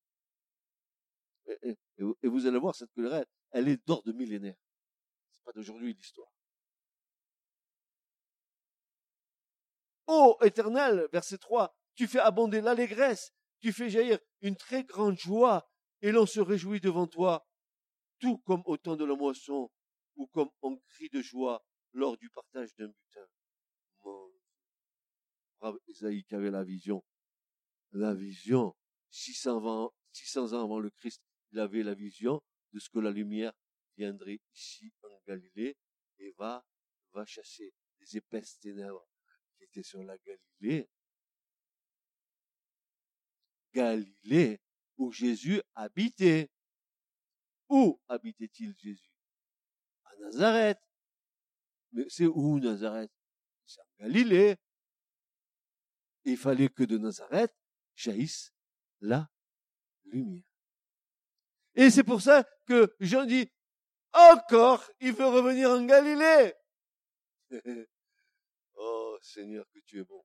Et, 1.64 1.78
vous 2.24 2.46
allez 2.46 2.60
voir, 2.60 2.76
cette 2.76 2.92
querelle, 2.94 3.26
elle 3.52 3.68
est 3.68 3.86
d'ordre 3.86 4.12
millénaire. 4.14 4.56
C'est 5.36 5.44
pas 5.44 5.52
d'aujourd'hui 5.52 5.94
l'histoire. 5.94 6.32
Ô 10.08 10.38
éternel, 10.42 11.08
verset 11.12 11.38
3, 11.38 11.74
tu 11.96 12.08
fais 12.08 12.20
abonder 12.20 12.62
l'allégresse, 12.62 13.32
tu 13.60 13.72
fais 13.72 13.90
jaillir 13.90 14.20
une 14.42 14.56
très 14.56 14.84
grande 14.84 15.18
joie, 15.18 15.70
et 16.02 16.12
l'on 16.12 16.26
se 16.26 16.40
réjouit 16.40 16.82
devant 16.82 17.08
toi 17.08 17.48
tout 18.20 18.38
comme 18.40 18.62
au 18.66 18.78
temps 18.78 18.96
de 18.96 19.06
la 19.06 19.16
moisson, 19.16 19.70
ou 20.16 20.28
comme 20.28 20.50
on 20.62 20.78
crie 20.78 21.10
de 21.10 21.22
joie 21.22 21.64
lors 21.94 22.18
du 22.18 22.30
partage 22.30 22.74
d'un 22.76 22.88
butin. 22.88 23.28
Isaïe 25.88 26.24
qui 26.24 26.36
avait 26.36 26.52
la 26.52 26.64
vision. 26.64 27.04
La 27.92 28.14
vision, 28.14 28.76
600 29.10 29.66
ans, 29.66 29.94
600 30.14 30.54
ans 30.54 30.64
avant 30.64 30.80
le 30.80 30.90
Christ, 30.92 31.22
il 31.52 31.60
avait 31.60 31.84
la 31.84 31.94
vision 31.94 32.42
de 32.74 32.80
ce 32.80 32.90
que 32.90 33.00
la 33.00 33.12
lumière 33.12 33.54
viendrait 33.98 34.40
ici 34.54 34.92
en 35.04 35.20
Galilée 35.28 35.76
et 36.20 36.34
va, 36.38 36.66
va 37.12 37.26
chasser 37.26 37.74
les 38.00 38.18
épaisses 38.18 38.58
ténèbres 38.60 39.06
qui 39.58 39.66
étaient 39.66 39.84
sur 39.84 40.04
la 40.04 40.18
Galilée. 40.18 40.90
Galilée, 43.74 44.62
où 44.98 45.12
Jésus 45.12 45.62
habitait. 45.76 46.50
Où 47.70 48.00
habitait-il 48.08 48.76
Jésus? 48.78 49.14
À 50.06 50.16
Nazareth. 50.18 50.80
Mais 51.94 52.06
c'est 52.10 52.26
où 52.26 52.60
Nazareth? 52.60 53.12
C'est 53.66 53.82
en 53.82 54.04
Galilée. 54.04 54.58
Il 56.26 56.38
fallait 56.38 56.70
que 56.70 56.84
de 56.84 56.98
Nazareth 56.98 57.54
jaillisse 57.96 58.54
la 59.02 59.30
lumière. 60.06 60.44
Et 61.76 61.90
c'est 61.90 62.04
pour 62.04 62.22
ça 62.22 62.44
que 62.68 62.96
Jean 63.00 63.26
dit, 63.26 63.50
encore, 64.14 64.90
il 65.00 65.14
veut 65.14 65.28
revenir 65.28 65.70
en 65.70 65.86
Galilée. 65.86 66.54
oh 68.76 69.18
Seigneur, 69.22 69.66
que 69.72 69.80
tu 69.80 70.00
es 70.00 70.04
bon. 70.04 70.24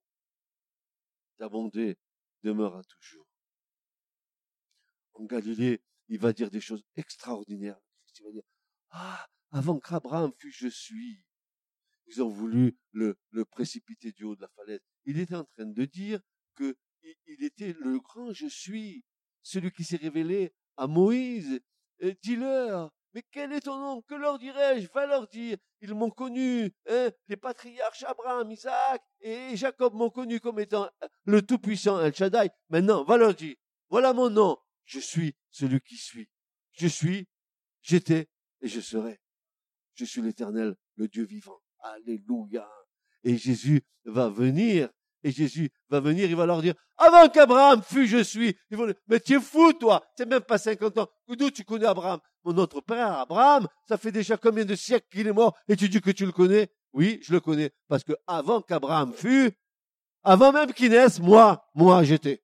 Ta 1.38 1.48
bonté 1.48 1.98
demeurera 2.42 2.82
toujours. 2.84 3.26
En 5.14 5.24
Galilée, 5.24 5.82
il 6.08 6.18
va 6.18 6.32
dire 6.32 6.50
des 6.50 6.60
choses 6.60 6.84
extraordinaires. 6.96 7.78
Il 8.18 8.24
va 8.24 8.32
dire, 8.32 8.42
ah, 8.90 9.26
avant 9.50 9.78
qu'Abraham 9.78 10.32
fût 10.38 10.50
je 10.50 10.68
suis, 10.68 11.22
ils 12.06 12.22
ont 12.22 12.28
voulu 12.28 12.78
le 12.92 13.44
précipiter 13.44 14.12
du 14.12 14.24
haut 14.24 14.36
de 14.36 14.42
la 14.42 14.48
falaise. 14.48 14.80
Il 15.06 15.18
était 15.18 15.34
en 15.34 15.44
train 15.44 15.66
de 15.66 15.84
dire 15.84 16.20
que 16.54 16.76
il, 17.26 17.44
était 17.44 17.74
le 17.80 18.00
grand 18.00 18.32
je 18.32 18.46
suis, 18.46 19.04
celui 19.42 19.70
qui 19.70 19.84
s'est 19.84 19.96
révélé 19.96 20.52
à 20.76 20.86
Moïse. 20.86 21.60
Dis-leur, 22.22 22.92
mais 23.14 23.22
quel 23.30 23.52
est 23.52 23.62
ton 23.62 23.78
nom? 23.78 24.02
Que 24.02 24.14
leur 24.14 24.38
dirai-je 24.38 24.88
Va 24.92 25.06
leur 25.06 25.26
dire. 25.28 25.56
Ils 25.80 25.94
m'ont 25.94 26.10
connu. 26.10 26.70
Hein 26.86 27.10
les 27.28 27.36
patriarches 27.36 28.02
Abraham, 28.02 28.50
Isaac 28.50 29.02
et 29.20 29.56
Jacob 29.56 29.94
m'ont 29.94 30.10
connu 30.10 30.40
comme 30.40 30.60
étant 30.60 30.90
le 31.24 31.40
Tout-Puissant 31.40 32.00
El 32.00 32.14
Shaddai. 32.14 32.50
Maintenant, 32.68 33.04
va 33.04 33.16
leur 33.16 33.34
dire. 33.34 33.56
Voilà 33.88 34.12
mon 34.12 34.28
nom. 34.28 34.58
Je 34.84 35.00
suis 35.00 35.34
celui 35.50 35.80
qui 35.80 35.96
suis. 35.96 36.28
Je 36.72 36.88
suis, 36.88 37.26
j'étais 37.80 38.28
et 38.60 38.68
je 38.68 38.80
serai. 38.80 39.18
Je 39.94 40.04
suis 40.04 40.20
l'éternel, 40.20 40.76
le 40.96 41.08
Dieu 41.08 41.24
vivant. 41.24 41.58
Alléluia. 41.80 42.68
Et 43.24 43.38
Jésus 43.38 43.82
va 44.04 44.28
venir. 44.28 44.90
Et 45.26 45.32
Jésus 45.32 45.70
va 45.88 45.98
venir, 45.98 46.30
il 46.30 46.36
va 46.36 46.46
leur 46.46 46.62
dire, 46.62 46.74
avant 46.96 47.28
qu'Abraham 47.28 47.82
fût, 47.82 48.06
je 48.06 48.22
suis. 48.22 48.56
Ils 48.70 48.76
vont 48.76 48.86
dire, 48.86 48.94
mais 49.08 49.18
tu 49.18 49.34
es 49.34 49.40
fou, 49.40 49.72
toi. 49.72 50.00
T'es 50.16 50.24
même 50.24 50.42
pas 50.42 50.56
50 50.56 50.98
ans. 50.98 51.08
D'où 51.26 51.50
tu 51.50 51.64
connais 51.64 51.86
Abraham? 51.86 52.20
Mon 52.44 52.56
autre 52.58 52.80
père, 52.80 53.10
Abraham, 53.18 53.66
ça 53.88 53.98
fait 53.98 54.12
déjà 54.12 54.36
combien 54.36 54.64
de 54.64 54.76
siècles 54.76 55.08
qu'il 55.10 55.26
est 55.26 55.32
mort? 55.32 55.58
Et 55.66 55.74
tu 55.74 55.88
dis 55.88 56.00
que 56.00 56.12
tu 56.12 56.26
le 56.26 56.30
connais? 56.30 56.68
Oui, 56.92 57.18
je 57.22 57.32
le 57.32 57.40
connais. 57.40 57.72
Parce 57.88 58.04
que 58.04 58.12
avant 58.28 58.62
qu'Abraham 58.62 59.12
fût, 59.12 59.50
avant 60.22 60.52
même 60.52 60.72
qu'il 60.72 60.92
naisse, 60.92 61.18
moi, 61.18 61.68
moi, 61.74 62.04
j'étais. 62.04 62.40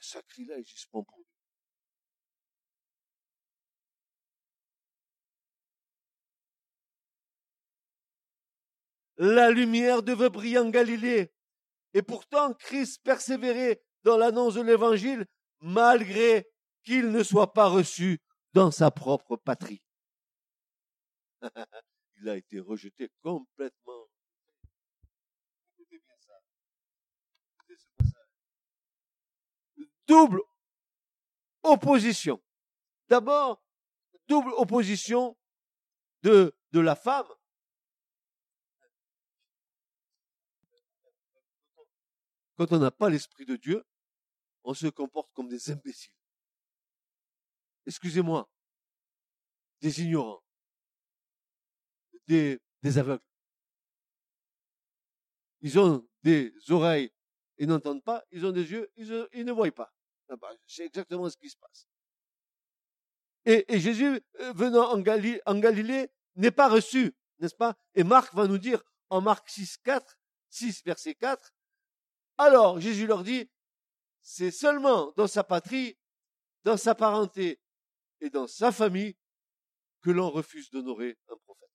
sacrilège, 0.00 0.74
La 9.18 9.50
lumière 9.50 10.02
devait 10.02 10.30
briller 10.30 10.58
en 10.58 10.70
Galilée. 10.70 11.32
Et 11.92 12.02
pourtant, 12.02 12.54
Christ 12.54 13.02
persévérait 13.02 13.82
dans 14.04 14.16
l'annonce 14.16 14.54
de 14.54 14.62
l'évangile 14.62 15.26
malgré 15.60 16.48
qu'il 16.84 17.10
ne 17.10 17.22
soit 17.24 17.52
pas 17.52 17.68
reçu 17.68 18.20
dans 18.52 18.70
sa 18.70 18.90
propre 18.92 19.36
patrie. 19.36 19.82
Il 22.20 22.28
a 22.28 22.36
été 22.36 22.60
rejeté 22.60 23.10
complètement. 23.22 24.06
Double 30.06 30.40
opposition. 31.62 32.40
D'abord, 33.08 33.62
double 34.26 34.52
opposition 34.54 35.36
de, 36.22 36.56
de 36.72 36.80
la 36.80 36.96
femme. 36.96 37.26
Quand 42.58 42.72
on 42.72 42.80
n'a 42.80 42.90
pas 42.90 43.08
l'Esprit 43.08 43.46
de 43.46 43.54
Dieu, 43.54 43.86
on 44.64 44.74
se 44.74 44.88
comporte 44.88 45.32
comme 45.32 45.48
des 45.48 45.70
imbéciles. 45.70 46.12
Excusez-moi, 47.86 48.50
des 49.80 50.02
ignorants, 50.02 50.42
des, 52.26 52.58
des 52.82 52.98
aveugles. 52.98 53.22
Ils 55.60 55.78
ont 55.78 56.04
des 56.24 56.52
oreilles, 56.68 57.12
ils 57.58 57.68
n'entendent 57.68 58.02
pas, 58.02 58.24
ils 58.32 58.44
ont 58.44 58.50
des 58.50 58.68
yeux, 58.68 58.90
ils, 58.96 59.44
ne 59.44 59.52
voient 59.52 59.70
pas. 59.70 59.94
Ah 60.28 60.36
bah, 60.36 60.50
c'est 60.66 60.84
exactement 60.84 61.30
ce 61.30 61.36
qui 61.36 61.50
se 61.50 61.56
passe. 61.56 61.88
Et, 63.44 63.78
Jésus, 63.78 64.20
euh, 64.40 64.52
venant 64.52 64.92
en, 64.92 64.98
en 64.98 65.58
Galilée, 65.60 66.10
n'est 66.34 66.50
pas 66.50 66.68
reçu, 66.68 67.16
n'est-ce 67.38 67.54
pas? 67.54 67.76
Et 67.94 68.02
Marc 68.02 68.34
va 68.34 68.48
nous 68.48 68.58
dire, 68.58 68.82
en 69.10 69.20
Marc 69.20 69.48
6, 69.48 69.78
4, 69.78 70.18
6, 70.50 70.82
verset 70.84 71.14
4, 71.14 71.54
alors 72.38 72.80
Jésus 72.80 73.06
leur 73.06 73.24
dit, 73.24 73.50
c'est 74.22 74.50
seulement 74.50 75.12
dans 75.16 75.26
sa 75.26 75.44
patrie, 75.44 75.98
dans 76.64 76.76
sa 76.76 76.94
parenté 76.94 77.60
et 78.20 78.30
dans 78.30 78.46
sa 78.46 78.72
famille 78.72 79.16
que 80.00 80.10
l'on 80.10 80.30
refuse 80.30 80.70
d'honorer 80.70 81.18
un 81.28 81.36
prophète. 81.44 81.70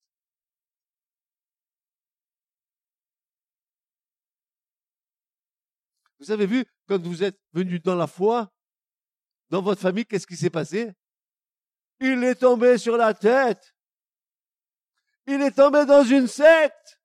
Vous 6.19 6.31
avez 6.31 6.45
vu, 6.45 6.65
quand 6.87 7.01
vous 7.01 7.23
êtes 7.23 7.39
venu 7.51 7.79
dans 7.79 7.95
la 7.95 8.07
foi, 8.07 8.53
dans 9.49 9.61
votre 9.61 9.81
famille, 9.81 10.05
qu'est-ce 10.05 10.25
qui 10.25 10.37
s'est 10.37 10.49
passé? 10.49 10.93
Il 11.99 12.23
est 12.23 12.35
tombé 12.35 12.77
sur 12.77 12.97
la 12.97 13.13
tête. 13.13 13.75
Il 15.27 15.41
est 15.41 15.51
tombé 15.51 15.85
dans 15.85 16.03
une 16.03 16.27
secte. 16.27 16.99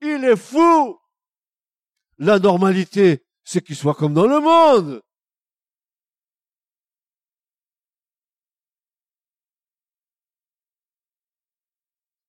Il 0.00 0.24
est 0.24 0.36
fou. 0.36 1.00
La 2.18 2.38
normalité, 2.38 3.24
c'est 3.44 3.62
qu'il 3.62 3.76
soit 3.76 3.94
comme 3.94 4.14
dans 4.14 4.26
le 4.26 4.40
monde. 4.40 5.02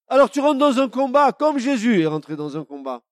Alors 0.07 0.29
tu 0.29 0.39
rentres 0.39 0.59
dans 0.59 0.79
un 0.79 0.87
combat 0.87 1.33
comme 1.33 1.57
Jésus 1.57 2.01
est 2.01 2.05
rentré 2.05 2.35
dans 2.35 2.55
un 2.57 2.63
combat. 2.63 3.03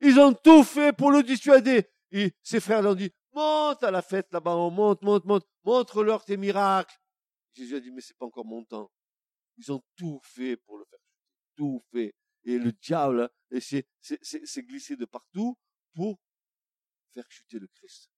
Ils 0.00 0.18
ont 0.18 0.32
tout 0.32 0.64
fait 0.64 0.92
pour 0.92 1.10
le 1.10 1.22
dissuader. 1.22 1.88
Et 2.10 2.32
ses 2.42 2.60
frères 2.60 2.82
lui 2.82 2.88
ont 2.88 2.94
dit, 2.94 3.12
monte 3.32 3.82
à 3.82 3.90
la 3.90 4.02
fête 4.02 4.26
là-bas, 4.32 4.56
on 4.56 4.70
monte, 4.70 5.02
monte, 5.02 5.24
monte, 5.24 5.46
montre-leur 5.64 6.24
tes 6.24 6.36
miracles. 6.36 6.96
Jésus 7.54 7.76
a 7.76 7.80
dit, 7.80 7.90
mais 7.90 8.00
c'est 8.00 8.16
pas 8.16 8.26
encore 8.26 8.44
mon 8.44 8.64
temps. 8.64 8.90
Ils 9.58 9.70
ont 9.70 9.82
tout 9.96 10.20
fait 10.24 10.56
pour 10.56 10.78
le 10.78 10.84
faire. 10.84 10.98
Tout 11.56 11.80
fait. 11.92 12.14
Et 12.44 12.58
le 12.58 12.72
diable 12.72 13.30
s'est 13.60 14.62
glissé 14.62 14.96
de 14.96 15.04
partout 15.04 15.58
pour 15.94 16.20
faire 17.12 17.30
chuter 17.30 17.58
le 17.58 17.68
Christ. 17.68 18.10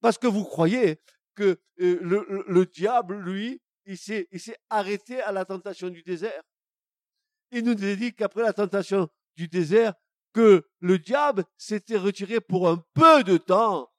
Parce 0.00 0.16
que 0.16 0.26
vous 0.26 0.44
croyez 0.44 1.00
que 1.34 1.60
euh, 1.80 1.98
le, 2.00 2.44
le 2.46 2.66
diable, 2.66 3.18
lui, 3.20 3.60
il 3.84 3.98
s'est 3.98 4.28
arrêté 4.70 5.20
à 5.20 5.32
la 5.32 5.44
tentation 5.44 5.90
du 5.90 6.02
désert 6.02 6.42
il 7.52 7.64
nous 7.64 7.74
dit 7.74 8.14
qu'après 8.14 8.42
la 8.42 8.52
tentation 8.52 9.08
du 9.36 9.48
désert, 9.48 9.94
que 10.32 10.68
le 10.78 10.98
diable 10.98 11.44
s'était 11.56 11.98
retiré 11.98 12.40
pour 12.40 12.68
un 12.68 12.78
peu 12.94 13.24
de 13.24 13.36
temps, 13.36 13.92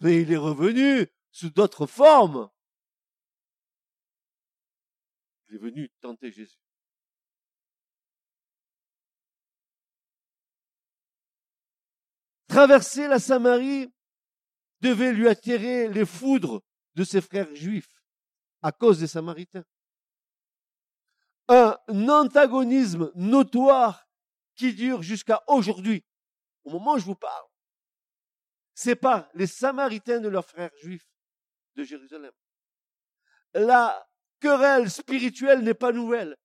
mais 0.00 0.22
il 0.22 0.32
est 0.32 0.36
revenu 0.36 1.06
sous 1.30 1.50
d'autres 1.50 1.86
formes. 1.86 2.50
Il 5.48 5.56
est 5.56 5.58
venu 5.58 5.90
tenter 6.00 6.32
Jésus. 6.32 6.63
Traverser 12.54 13.08
la 13.08 13.18
Samarie 13.18 13.92
devait 14.80 15.12
lui 15.12 15.26
attirer 15.26 15.88
les 15.88 16.06
foudres 16.06 16.62
de 16.94 17.02
ses 17.02 17.20
frères 17.20 17.52
juifs 17.52 18.00
à 18.62 18.70
cause 18.70 19.00
des 19.00 19.08
Samaritains 19.08 19.64
un 21.48 21.76
antagonisme 22.08 23.10
notoire 23.16 24.06
qui 24.54 24.72
dure 24.72 25.02
jusqu'à 25.02 25.42
aujourd'hui. 25.48 26.04
Au 26.62 26.70
moment 26.70 26.92
où 26.92 26.98
je 26.98 27.06
vous 27.06 27.16
parle, 27.16 27.44
c'est 28.72 28.94
pas 28.94 29.28
les 29.34 29.48
Samaritains 29.48 30.20
de 30.20 30.28
leurs 30.28 30.46
frères 30.46 30.70
juifs 30.80 31.10
de 31.74 31.82
Jérusalem. 31.82 32.32
La 33.52 34.08
querelle 34.38 34.92
spirituelle 34.92 35.64
n'est 35.64 35.74
pas 35.74 35.90
nouvelle. 35.90 36.36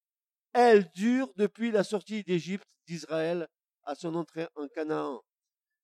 Elle 0.54 0.89
dure 0.93 1.32
depuis 1.36 1.69
la 1.69 1.84
sortie 1.84 2.24
d'Égypte 2.24 2.67
d'Israël 2.88 3.48
à 3.84 3.93
son 3.93 4.15
entrée 4.15 4.48
en 4.56 4.67
Canaan. 4.69 5.22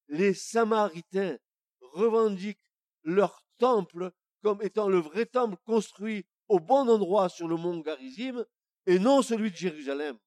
Les 0.08 0.34
Samaritains 0.34 1.38
revendiquent 1.82 2.66
leur 3.04 3.44
temple 3.58 4.12
comme 4.42 4.62
étant 4.62 4.90
le 4.90 5.00
vrai 5.00 5.26
temple 5.26 5.58
construit 5.66 6.26
au 6.48 6.60
bon 6.60 6.88
endroit 6.88 7.30
sur 7.30 7.48
le 7.48 7.56
mont 7.56 7.80
Garizim 7.80 8.46
et 8.86 9.00
non 9.00 9.22
celui 9.22 9.52
de 9.52 9.56
Jérusalem. 9.56 10.18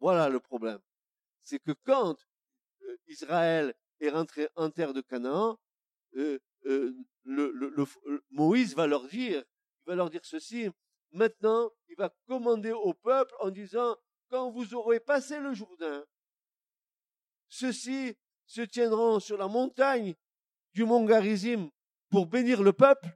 Voilà 0.00 0.28
le 0.28 0.40
problème. 0.40 0.80
C'est 1.42 1.58
que 1.58 1.72
quand 1.84 2.16
euh, 2.82 2.96
Israël 3.06 3.74
est 4.00 4.10
rentré 4.10 4.48
en 4.54 4.70
terre 4.70 4.92
de 4.92 5.00
Canaan, 5.00 5.58
euh, 6.16 6.38
euh, 6.66 6.94
Moïse 8.30 8.74
va 8.74 8.86
leur 8.86 9.06
dire, 9.08 9.42
il 9.86 9.90
va 9.90 9.94
leur 9.94 10.10
dire 10.10 10.24
ceci. 10.24 10.68
Maintenant, 11.12 11.70
il 11.88 11.96
va 11.96 12.14
commander 12.26 12.72
au 12.72 12.92
peuple 12.92 13.34
en 13.40 13.50
disant, 13.50 13.96
quand 14.28 14.50
vous 14.50 14.74
aurez 14.74 15.00
passé 15.00 15.38
le 15.40 15.54
Jourdain, 15.54 16.04
ceux-ci 17.48 18.16
se 18.46 18.62
tiendront 18.62 19.20
sur 19.20 19.36
la 19.36 19.48
montagne 19.48 20.14
du 20.72 20.84
mont 20.84 21.04
Garizim 21.04 21.68
pour 22.10 22.26
bénir 22.26 22.62
le 22.62 22.72
peuple. 22.72 23.08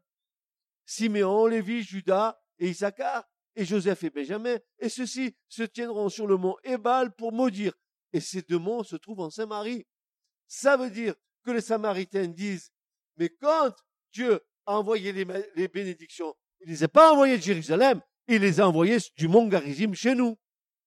Siméon, 0.85 1.47
Lévi, 1.47 1.83
Judas 1.83 2.41
et 2.59 2.71
Issachar 2.71 3.25
et 3.55 3.65
Joseph 3.65 4.05
et 4.05 4.11
Benjamin, 4.11 4.59
et 4.79 4.89
ceux-ci 4.89 5.37
se 5.49 5.63
tiendront 5.63 6.09
sur 6.09 6.27
le 6.27 6.37
mont 6.37 6.57
Ébal 6.65 7.15
pour 7.15 7.33
maudire. 7.33 7.73
Et 8.13 8.21
ces 8.21 8.43
deux 8.43 8.59
monts 8.59 8.83
se 8.83 8.97
trouvent 8.97 9.21
en 9.21 9.31
Saint-Marie. 9.31 9.87
Ça 10.47 10.77
veut 10.77 10.91
dire 10.91 11.15
que 11.45 11.51
les 11.51 11.61
Samaritains 11.61 12.29
disent, 12.29 12.73
mais 13.17 13.29
quand 13.29 13.75
Dieu 14.13 14.41
a 14.67 14.79
envoyé 14.79 15.13
les, 15.13 15.69
bénédictions, 15.69 16.35
il 16.61 16.69
ne 16.69 16.73
les 16.73 16.83
a 16.85 16.89
pas 16.89 17.13
envoyées 17.13 17.39
de 17.39 17.43
Jérusalem, 17.43 18.01
il 18.29 18.41
les 18.41 18.61
a 18.61 18.69
envoyées 18.69 18.99
du 19.17 19.29
mont 19.29 19.47
Garizim 19.47 19.95
chez 19.95 20.15
nous. 20.15 20.37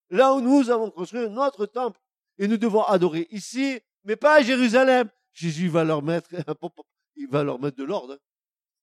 Là 0.10 0.34
où 0.34 0.41
nous 0.41 0.69
avons 0.69 0.91
construit 0.91 1.29
notre 1.29 1.65
temple. 1.65 1.99
Et 2.39 2.47
nous 2.47 2.58
devons 2.58 2.84
adorer 2.84 3.27
ici, 3.29 3.79
mais 4.04 4.16
pas 4.16 4.36
à 4.36 4.42
Jérusalem. 4.42 5.10
Jésus 5.34 5.70
va 5.70 5.84
leur 5.84 6.02
mettre, 6.02 6.30
il 7.16 7.28
va 7.28 7.44
leur 7.44 7.60
mettre 7.60 7.78
de 7.78 7.84
l'ordre. 7.84 8.20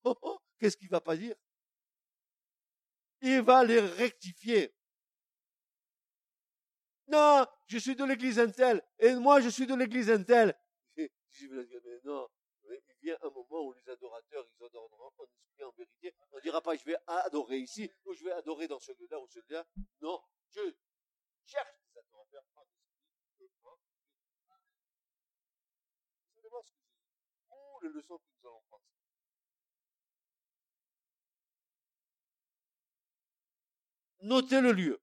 Oh, 0.03 0.17
oh, 0.23 0.39
qu'est-ce 0.59 0.79
qu'il 0.79 0.89
va 0.89 1.03
pas 1.03 1.15
dire? 1.15 1.37
il 3.23 3.43
va 3.43 3.65
les 3.65 3.81
rectifier. 3.81 4.75
Non, 7.09 7.45
je 7.67 7.79
suis 7.79 7.97
de 7.97 8.05
l'église 8.05 8.39
Intel, 8.39 8.83
et 8.99 9.15
moi 9.17 9.41
je 9.41 9.49
suis 9.49 9.67
de 9.67 9.75
l'église 9.75 10.11
Intel. 10.11 10.55
Non, 12.05 12.29
il 12.65 12.97
vient 13.03 13.17
un 13.23 13.31
moment 13.31 13.67
où 13.67 13.73
les 13.73 13.89
adorateurs, 13.89 14.47
ils 14.49 14.65
adoreront 14.65 15.13
en 15.19 15.65
en 15.65 15.71
vérité. 15.73 16.15
On 16.33 16.37
ne 16.37 16.43
dira 16.43 16.61
pas, 16.61 16.75
je 16.75 16.85
vais 16.85 16.97
adorer 17.07 17.59
ici, 17.59 17.91
ou 18.05 18.15
je 18.15 18.25
vais 18.25 18.33
adorer 18.33 18.67
dans 18.67 18.81
celui-là 18.81 19.21
ou 19.21 19.29
celui-là. 19.29 19.65
Non, 20.01 20.21
je 20.51 20.61
cherche 21.45 21.75
des 21.85 21.99
adorateurs 21.99 22.45
en 22.57 22.63
esprit 22.63 23.45
et 23.45 23.51
en 23.65 23.77
Vous 26.33 26.39
allez 26.39 26.49
voir 26.49 26.65
ce 26.65 26.73
que 26.73 26.79
je 26.81 26.91
Oh, 27.51 27.70
les 27.83 27.89
leçons 27.89 28.19
que 28.19 28.25
nous 28.43 28.49
allons 28.49 28.61
prendre. 28.69 28.85
Notez 34.23 34.61
le 34.61 34.73
lieu. 34.73 35.01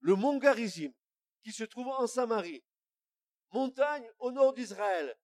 Le 0.00 0.14
mont 0.14 0.38
Garizim, 0.38 0.92
qui 1.42 1.52
se 1.52 1.64
trouve 1.64 1.88
en 1.88 2.06
Samarie, 2.06 2.62
montagne 3.52 4.08
au 4.18 4.32
nord 4.32 4.54
d'Israël. 4.54 5.14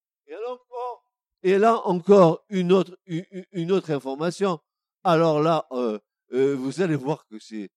Et 1.42 1.59
là 1.59 1.87
encore, 1.87 2.44
une 2.48 2.72
autre, 2.72 3.90
information. 3.90 4.61
Alors 5.04 5.40
là, 5.40 5.66
euh, 5.72 5.98
euh, 6.32 6.54
vous 6.56 6.80
allez 6.80 6.96
voir 6.96 7.26
que 7.26 7.38
c'est. 7.38 7.70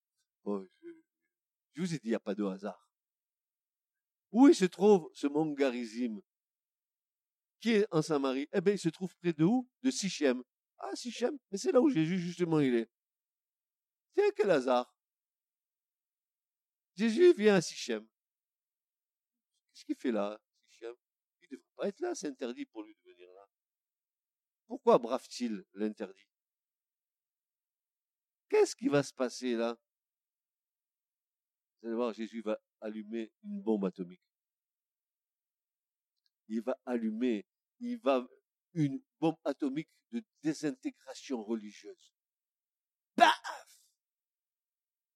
Oh, 0.44 0.66
je 1.74 1.82
vous 1.82 1.94
ai 1.94 2.00
dit, 2.00 2.08
il 2.08 2.10
n'y 2.10 2.16
a 2.16 2.20
pas 2.20 2.36
de 2.36 2.44
hasard. 2.44 2.90
Où 4.32 4.52
se 4.54 4.66
trouve 4.66 5.10
ce 5.14 5.28
mont 5.28 5.52
Garizim? 5.54 6.22
Qui 7.60 7.72
est 7.72 7.88
en 7.92 8.02
Samarie 8.02 8.48
Eh 8.54 8.62
bien, 8.62 8.74
il 8.74 8.80
se 8.80 8.90
trouve 8.90 9.16
près 9.18 9.34
de 9.34 9.44
où? 9.44 9.70
De 9.82 9.92
Sichem. 9.92 10.44
Ah, 10.78 10.96
Sichem, 10.96 11.38
mais 11.52 11.58
c'est 11.58 11.72
là 11.72 11.82
où 11.82 11.90
Jésus 11.90 12.18
justement 12.18 12.60
il 12.60 12.74
est. 12.74 12.90
Tiens, 14.14 14.30
quel 14.36 14.50
hasard. 14.52 14.96
Jésus 16.96 17.34
vient 17.34 17.56
à 17.56 17.62
Sichem. 17.62 18.08
Qu'est-ce 19.72 19.86
qu'il 19.86 19.96
fait 19.96 20.12
là, 20.12 20.40
Sichem? 20.70 20.96
Il 21.42 21.48
ne 21.52 21.58
devrait 21.58 21.74
pas 21.76 21.88
être 21.88 22.00
là, 22.00 22.16
c'est 22.16 22.28
interdit 22.28 22.66
pour 22.66 22.84
lui 22.84 22.96
de 22.96 23.12
venir 23.12 23.32
là. 23.34 23.50
pourquoi 24.68 24.98
brave-t-il 24.98 25.66
l'interdit? 25.74 26.28
Qu'est-ce 28.50 28.76
qui 28.76 28.88
va 28.88 29.04
se 29.04 29.14
passer 29.14 29.56
là? 29.56 29.78
Vous 31.82 31.88
allez 31.88 31.96
voir, 31.96 32.14
Jésus 32.14 32.42
va 32.42 32.60
allumer 32.82 33.32
une 33.44 33.62
bombe 33.62 33.86
atomique. 33.86 34.29
Il 36.50 36.62
va 36.62 36.78
allumer, 36.86 37.46
il 37.80 37.98
va 38.00 38.28
une 38.74 39.02
bombe 39.20 39.38
atomique 39.46 39.90
de 40.12 40.24
désintégration 40.44 41.44
religieuse. 41.44 42.14
Paf 43.16 43.82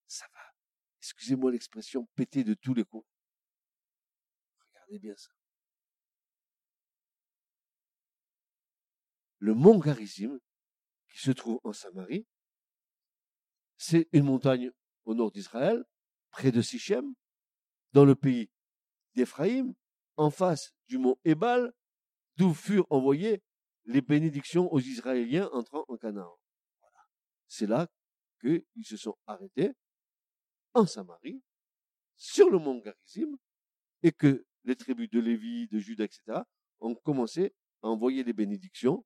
Ça 0.07 0.25
va, 0.33 0.41
excusez-moi 0.99 1.51
l'expression, 1.51 2.05
péter 2.15 2.43
de 2.43 2.53
tous 2.53 2.73
les 2.73 2.85
coups. 2.85 3.07
Regardez 4.59 4.99
bien 4.99 5.15
ça. 5.15 5.31
Le 9.39 9.53
mont 9.53 9.79
Garizim, 9.79 10.39
qui 11.09 11.19
se 11.19 11.31
trouve 11.31 11.59
en 11.63 11.73
Samarie, 11.73 12.25
c'est 13.77 14.07
une 14.13 14.23
montagne 14.23 14.71
au 15.05 15.15
nord 15.15 15.31
d'Israël, 15.31 15.83
près 16.29 16.51
de 16.51 16.61
Sichem, 16.61 17.13
dans 17.91 18.05
le 18.05 18.15
pays 18.15 18.49
d'Éphraïm, 19.13 19.73
en 20.17 20.29
face 20.29 20.73
du 20.87 20.97
mont 20.97 21.17
Ebal, 21.23 21.73
d'où 22.37 22.53
furent 22.53 22.87
envoyées 22.89 23.41
les 23.85 24.01
bénédictions 24.01 24.71
aux 24.71 24.79
Israéliens 24.79 25.49
entrant 25.51 25.85
en 25.87 25.97
Canaan. 25.97 26.37
C'est 27.47 27.67
là 27.67 27.87
qu'ils 28.41 28.63
se 28.85 28.97
sont 28.97 29.15
arrêtés 29.27 29.71
en 30.73 30.85
Samarie, 30.85 31.41
sur 32.15 32.49
le 32.49 32.57
mont 32.57 32.79
Garizim, 32.79 33.37
et 34.01 34.11
que 34.11 34.45
les 34.63 34.75
tribus 34.75 35.09
de 35.09 35.19
Lévi, 35.19 35.67
de 35.67 35.79
Juda, 35.79 36.05
etc., 36.05 36.41
ont 36.79 36.95
commencé 36.95 37.53
à 37.81 37.87
envoyer 37.87 38.23
les 38.23 38.33
bénédictions 38.33 39.05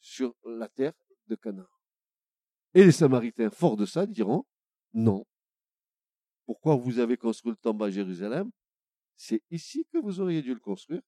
sur 0.00 0.34
la 0.44 0.68
terre 0.68 0.92
de 1.26 1.34
Canaan. 1.34 1.66
Et 2.74 2.84
les 2.84 2.92
Samaritains, 2.92 3.50
forts 3.50 3.76
de 3.76 3.86
ça, 3.86 4.06
diront, 4.06 4.44
non. 4.92 5.24
Pourquoi 6.44 6.76
vous 6.76 6.98
avez 6.98 7.16
construit 7.16 7.52
le 7.52 7.56
temple 7.56 7.84
à 7.84 7.90
Jérusalem 7.90 8.50
C'est 9.16 9.42
ici 9.50 9.86
que 9.92 9.98
vous 9.98 10.20
auriez 10.20 10.42
dû 10.42 10.54
le 10.54 10.60
construire, 10.60 11.02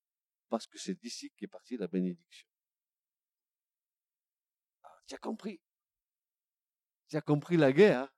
parce 0.48 0.66
que 0.66 0.78
c'est 0.78 0.94
d'ici 0.94 1.30
qu'est 1.36 1.46
partie 1.46 1.76
la 1.76 1.88
bénédiction. 1.88 2.48
Ah, 4.82 4.98
tu 5.06 5.14
as 5.14 5.18
compris 5.18 5.60
Tu 7.08 7.16
as 7.16 7.20
compris 7.20 7.56
la 7.56 7.72
guerre 7.72 8.12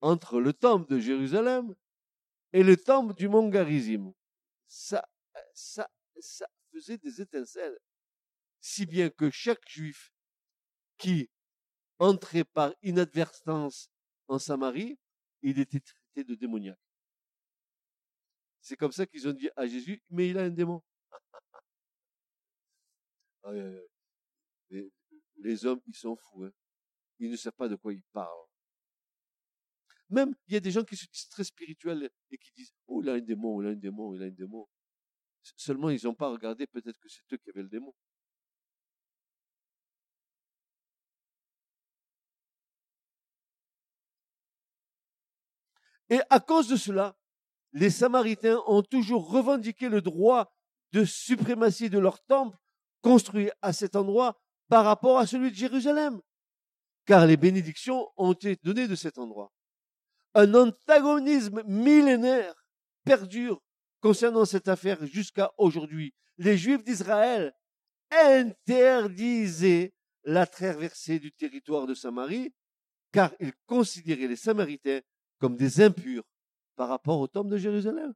entre 0.00 0.40
le 0.40 0.52
temple 0.52 0.90
de 0.90 0.98
Jérusalem 0.98 1.74
et 2.52 2.62
le 2.62 2.76
temple 2.76 3.14
du 3.14 3.28
mont 3.28 3.48
Garizim. 3.48 4.12
Ça, 4.66 5.08
ça, 5.54 5.90
ça 6.18 6.46
faisait 6.72 6.98
des 6.98 7.20
étincelles. 7.20 7.78
Si 8.60 8.86
bien 8.86 9.10
que 9.10 9.30
chaque 9.30 9.68
juif 9.68 10.12
qui 10.98 11.30
entrait 11.98 12.44
par 12.44 12.72
inadvertance 12.82 13.90
en 14.28 14.38
Samarie, 14.38 14.98
il 15.42 15.58
était 15.58 15.80
traité 15.80 16.24
de 16.24 16.34
démoniaque. 16.34 16.78
C'est 18.62 18.76
comme 18.76 18.92
ça 18.92 19.06
qu'ils 19.06 19.28
ont 19.28 19.32
dit 19.32 19.50
à 19.56 19.66
Jésus, 19.66 20.00
mais 20.08 20.30
il 20.30 20.38
a 20.38 20.42
un 20.42 20.50
démon. 20.50 20.82
les, 24.70 25.66
hommes, 25.66 25.80
ils 25.86 25.96
sont 25.96 26.14
fous. 26.16 26.44
Hein. 26.44 26.52
Ils 27.18 27.30
ne 27.30 27.36
savent 27.36 27.52
pas 27.54 27.68
de 27.68 27.74
quoi 27.74 27.92
ils 27.92 28.02
parlent. 28.12 28.46
Même, 30.08 30.34
il 30.46 30.54
y 30.54 30.56
a 30.56 30.60
des 30.60 30.70
gens 30.70 30.84
qui 30.84 30.96
sont 30.96 31.06
très 31.30 31.42
spirituels 31.42 32.08
et 32.30 32.38
qui 32.38 32.52
disent, 32.52 32.72
oh, 32.86 33.02
il 33.02 33.08
a 33.08 33.14
un 33.14 33.20
démon, 33.20 33.60
il 33.62 33.68
a 33.68 33.70
un 33.70 33.74
démon, 33.74 34.14
il 34.14 34.22
a 34.22 34.26
un 34.26 34.30
démon. 34.30 34.68
Seulement, 35.56 35.90
ils 35.90 36.04
n'ont 36.04 36.14
pas 36.14 36.28
regardé, 36.30 36.66
peut-être 36.68 37.00
que 37.00 37.08
c'est 37.08 37.22
eux 37.32 37.38
qui 37.38 37.50
avaient 37.50 37.62
le 37.62 37.68
démon. 37.68 37.92
Et 46.10 46.20
à 46.30 46.38
cause 46.40 46.68
de 46.68 46.76
cela, 46.76 47.16
les 47.72 47.90
Samaritains 47.90 48.62
ont 48.66 48.82
toujours 48.82 49.30
revendiqué 49.30 49.88
le 49.88 50.02
droit 50.02 50.52
de 50.92 51.04
suprématie 51.04 51.90
de 51.90 51.98
leur 51.98 52.22
temple 52.24 52.56
construit 53.00 53.50
à 53.62 53.72
cet 53.72 53.96
endroit 53.96 54.40
par 54.68 54.84
rapport 54.84 55.18
à 55.18 55.26
celui 55.26 55.50
de 55.50 55.56
Jérusalem, 55.56 56.20
car 57.06 57.26
les 57.26 57.36
bénédictions 57.36 58.08
ont 58.16 58.32
été 58.32 58.56
données 58.62 58.88
de 58.88 58.94
cet 58.94 59.18
endroit. 59.18 59.52
Un 60.34 60.54
antagonisme 60.54 61.62
millénaire 61.66 62.54
perdure 63.04 63.60
concernant 64.00 64.44
cette 64.44 64.68
affaire 64.68 65.04
jusqu'à 65.06 65.52
aujourd'hui. 65.58 66.14
Les 66.38 66.56
Juifs 66.56 66.84
d'Israël 66.84 67.52
interdisaient 68.10 69.92
la 70.24 70.46
traversée 70.46 71.18
du 71.18 71.32
territoire 71.32 71.86
de 71.86 71.94
Samarie, 71.94 72.54
car 73.12 73.32
ils 73.40 73.52
considéraient 73.66 74.28
les 74.28 74.36
Samaritains 74.36 75.00
comme 75.38 75.56
des 75.56 75.80
impurs 75.80 76.24
par 76.76 76.88
rapport 76.88 77.20
au 77.20 77.28
temple 77.28 77.50
de 77.50 77.56
Jérusalem? 77.58 78.14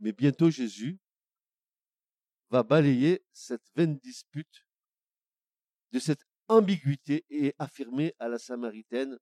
Mais 0.00 0.12
bientôt 0.12 0.50
Jésus 0.50 0.98
va 2.48 2.62
balayer 2.62 3.24
cette 3.32 3.70
vaine 3.76 3.98
dispute 3.98 4.66
de 5.92 5.98
cette 5.98 6.24
ambiguïté 6.48 7.24
et 7.30 7.54
affirmer 7.58 8.14
à 8.18 8.28
la 8.28 8.38
Samaritaine 8.38 9.18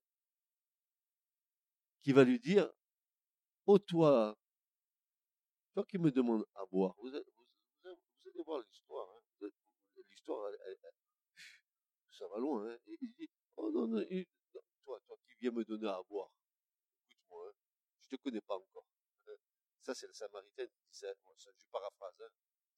qui 2.01 2.11
va 2.11 2.23
lui 2.23 2.39
dire, 2.39 2.71
oh 3.67 3.77
toi, 3.77 4.35
toi 5.73 5.85
qui 5.85 5.97
me 5.97 6.11
demandes 6.11 6.45
à 6.55 6.65
boire, 6.65 6.95
vous, 7.01 7.13
allez, 7.13 7.25
voir 8.45 8.61
l'histoire, 8.61 9.07
hein. 9.09 9.47
l'histoire, 10.09 10.51
ça 12.11 12.25
va 12.29 12.39
loin, 12.39 12.67
hein. 12.67 12.77
Oh 13.57 13.69
non, 13.71 13.87
non, 13.87 14.03
toi, 14.89 14.99
toi 15.05 15.17
qui 15.23 15.35
viens 15.39 15.51
me 15.51 15.63
donner 15.63 15.87
à 15.87 16.01
boire, 16.09 16.31
écoute-moi, 17.11 17.47
hein, 17.47 17.53
je 18.01 18.07
te 18.09 18.15
connais 18.15 18.41
pas 18.41 18.55
encore. 18.55 18.85
Hein. 19.27 19.33
Ça, 19.81 19.93
c'est 19.93 20.07
le 20.07 20.13
Samaritain 20.13 20.65
qui 20.65 20.81
disait, 20.91 21.13
je 21.37 21.67
paraphrase, 21.71 22.15
hein, 22.21 22.29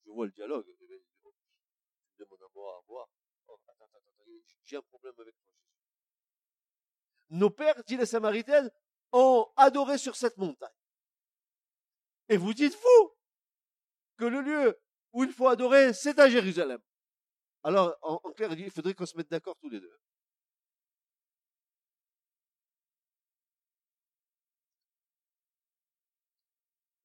je 0.04 0.10
vois 0.10 0.26
le 0.26 0.32
dialogue, 0.32 0.66
je 0.66 0.84
me 0.84 0.88
demande 2.18 2.42
à 2.42 2.48
boire, 2.48 2.78
à 2.78 2.82
boire. 2.82 3.08
Oh, 3.48 3.54
attends, 3.54 3.84
attends, 3.84 3.98
attends, 3.98 4.24
j'ai 4.64 4.76
un 4.76 4.82
problème 4.82 5.14
avec 5.18 5.34
toi, 5.34 5.50
Jésus. 5.56 5.70
Nos 7.30 7.50
pères, 7.50 7.82
dit 7.84 7.96
les 7.96 8.06
Samaritaines, 8.06 8.70
ont 9.12 9.50
adoré 9.56 9.96
sur 9.96 10.16
cette 10.16 10.36
montagne. 10.36 10.68
Et 12.28 12.36
vous 12.36 12.52
dites-vous 12.52 13.16
que 14.18 14.26
le 14.26 14.42
lieu 14.42 14.80
où 15.12 15.24
il 15.24 15.32
faut 15.32 15.48
adorer, 15.48 15.92
c'est 15.94 16.18
à 16.18 16.28
Jérusalem. 16.28 16.80
Alors, 17.62 17.96
en 18.02 18.18
clair, 18.32 18.52
il 18.52 18.70
faudrait 18.70 18.94
qu'on 18.94 19.06
se 19.06 19.16
mette 19.16 19.30
d'accord 19.30 19.56
tous 19.56 19.68
les 19.68 19.80
deux. 19.80 19.98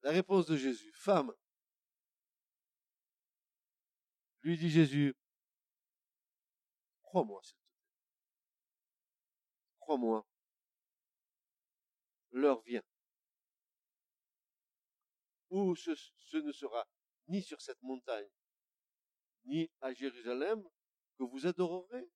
La 0.08 0.14
réponse 0.14 0.46
de 0.46 0.56
Jésus, 0.56 0.90
femme, 0.94 1.34
lui 4.40 4.56
dit 4.56 4.70
Jésus, 4.70 5.14
crois-moi, 7.02 7.42
s'il 7.44 7.58
te. 7.58 7.62
Crois-moi, 9.80 10.26
l'heure 12.30 12.62
vient 12.62 12.82
où 15.50 15.76
ce, 15.76 15.90
ne 16.38 16.52
sera 16.52 16.88
ni 17.26 17.42
sur 17.42 17.60
cette 17.60 17.82
montagne, 17.82 18.30
ni 19.44 19.70
à 19.82 19.92
Jérusalem 19.92 20.66
que 21.18 21.24
vous 21.24 21.46
adorerez 21.46 22.10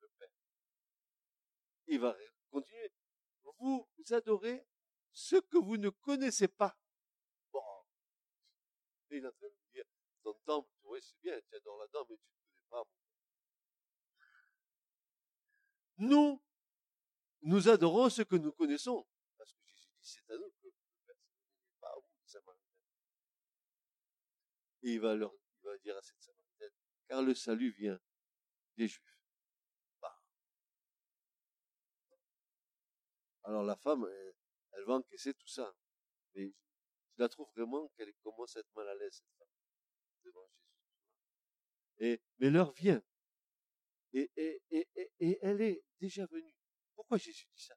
le 0.00 0.08
Père. 0.18 0.28
Il 1.86 2.00
va 2.00 2.14
continuer. 2.50 2.92
Vous 3.60 3.88
adorez 4.10 4.62
ce 5.10 5.36
que 5.36 5.56
vous 5.56 5.78
ne 5.78 5.88
connaissez 5.88 6.46
pas. 6.46 6.76
Il 9.10 9.24
est 9.24 9.26
en 9.26 9.32
train 9.32 9.48
de 9.48 9.72
dire, 9.72 9.84
ton 10.22 10.34
temple, 10.46 10.70
oui, 10.84 11.00
c'est 11.02 11.18
bien, 11.20 11.40
tu 11.48 11.56
adores 11.56 11.78
là-dedans, 11.78 12.06
mais 12.08 12.16
tu 12.16 12.22
ne 12.22 12.36
connais 12.44 12.64
pas. 12.70 12.84
Nous, 15.98 16.42
nous 17.42 17.68
adorons 17.68 18.08
ce 18.08 18.22
que 18.22 18.36
nous 18.36 18.52
connaissons. 18.52 19.06
Parce 19.36 19.52
que 19.52 19.62
Jésus 19.66 19.88
dit, 19.98 20.06
c'est 20.06 20.30
à 20.30 20.36
nous 20.36 20.50
que 20.62 20.68
le 20.68 21.14
pas 21.80 21.94
les 22.20 22.26
Samaritains. 22.28 22.64
Et 24.82 24.92
il 24.92 25.00
va 25.00 25.14
leur, 25.14 25.34
il 25.34 25.66
va 25.66 25.78
dire 25.78 25.96
à 25.96 26.02
cette 26.02 26.22
Samaritaine, 26.22 26.72
car 27.08 27.22
le 27.22 27.34
salut 27.34 27.72
vient 27.72 28.00
des 28.76 28.86
Juifs. 28.86 29.20
Bah. 30.00 30.22
Alors 33.42 33.64
la 33.64 33.76
femme, 33.76 34.06
elle, 34.08 34.34
elle 34.72 34.84
va 34.84 34.94
encaisser 34.94 35.34
tout 35.34 35.48
ça. 35.48 35.74
Mais 36.34 36.54
la 37.20 37.28
trouve 37.28 37.48
vraiment 37.54 37.88
qu'elle 37.96 38.12
commence 38.22 38.56
à 38.56 38.60
être 38.60 38.74
mal 38.74 38.88
à 38.88 38.94
l'aise, 38.94 39.22
devant 40.24 40.46
Jésus. 40.46 40.70
Et, 41.98 42.22
mais 42.38 42.50
l'heure 42.50 42.72
vient. 42.72 43.02
Et, 44.12 44.30
elle 45.42 45.60
est 45.60 45.84
déjà 46.00 46.26
venue. 46.26 46.56
Pourquoi 46.94 47.18
Jésus 47.18 47.46
dit 47.54 47.62
ça? 47.62 47.74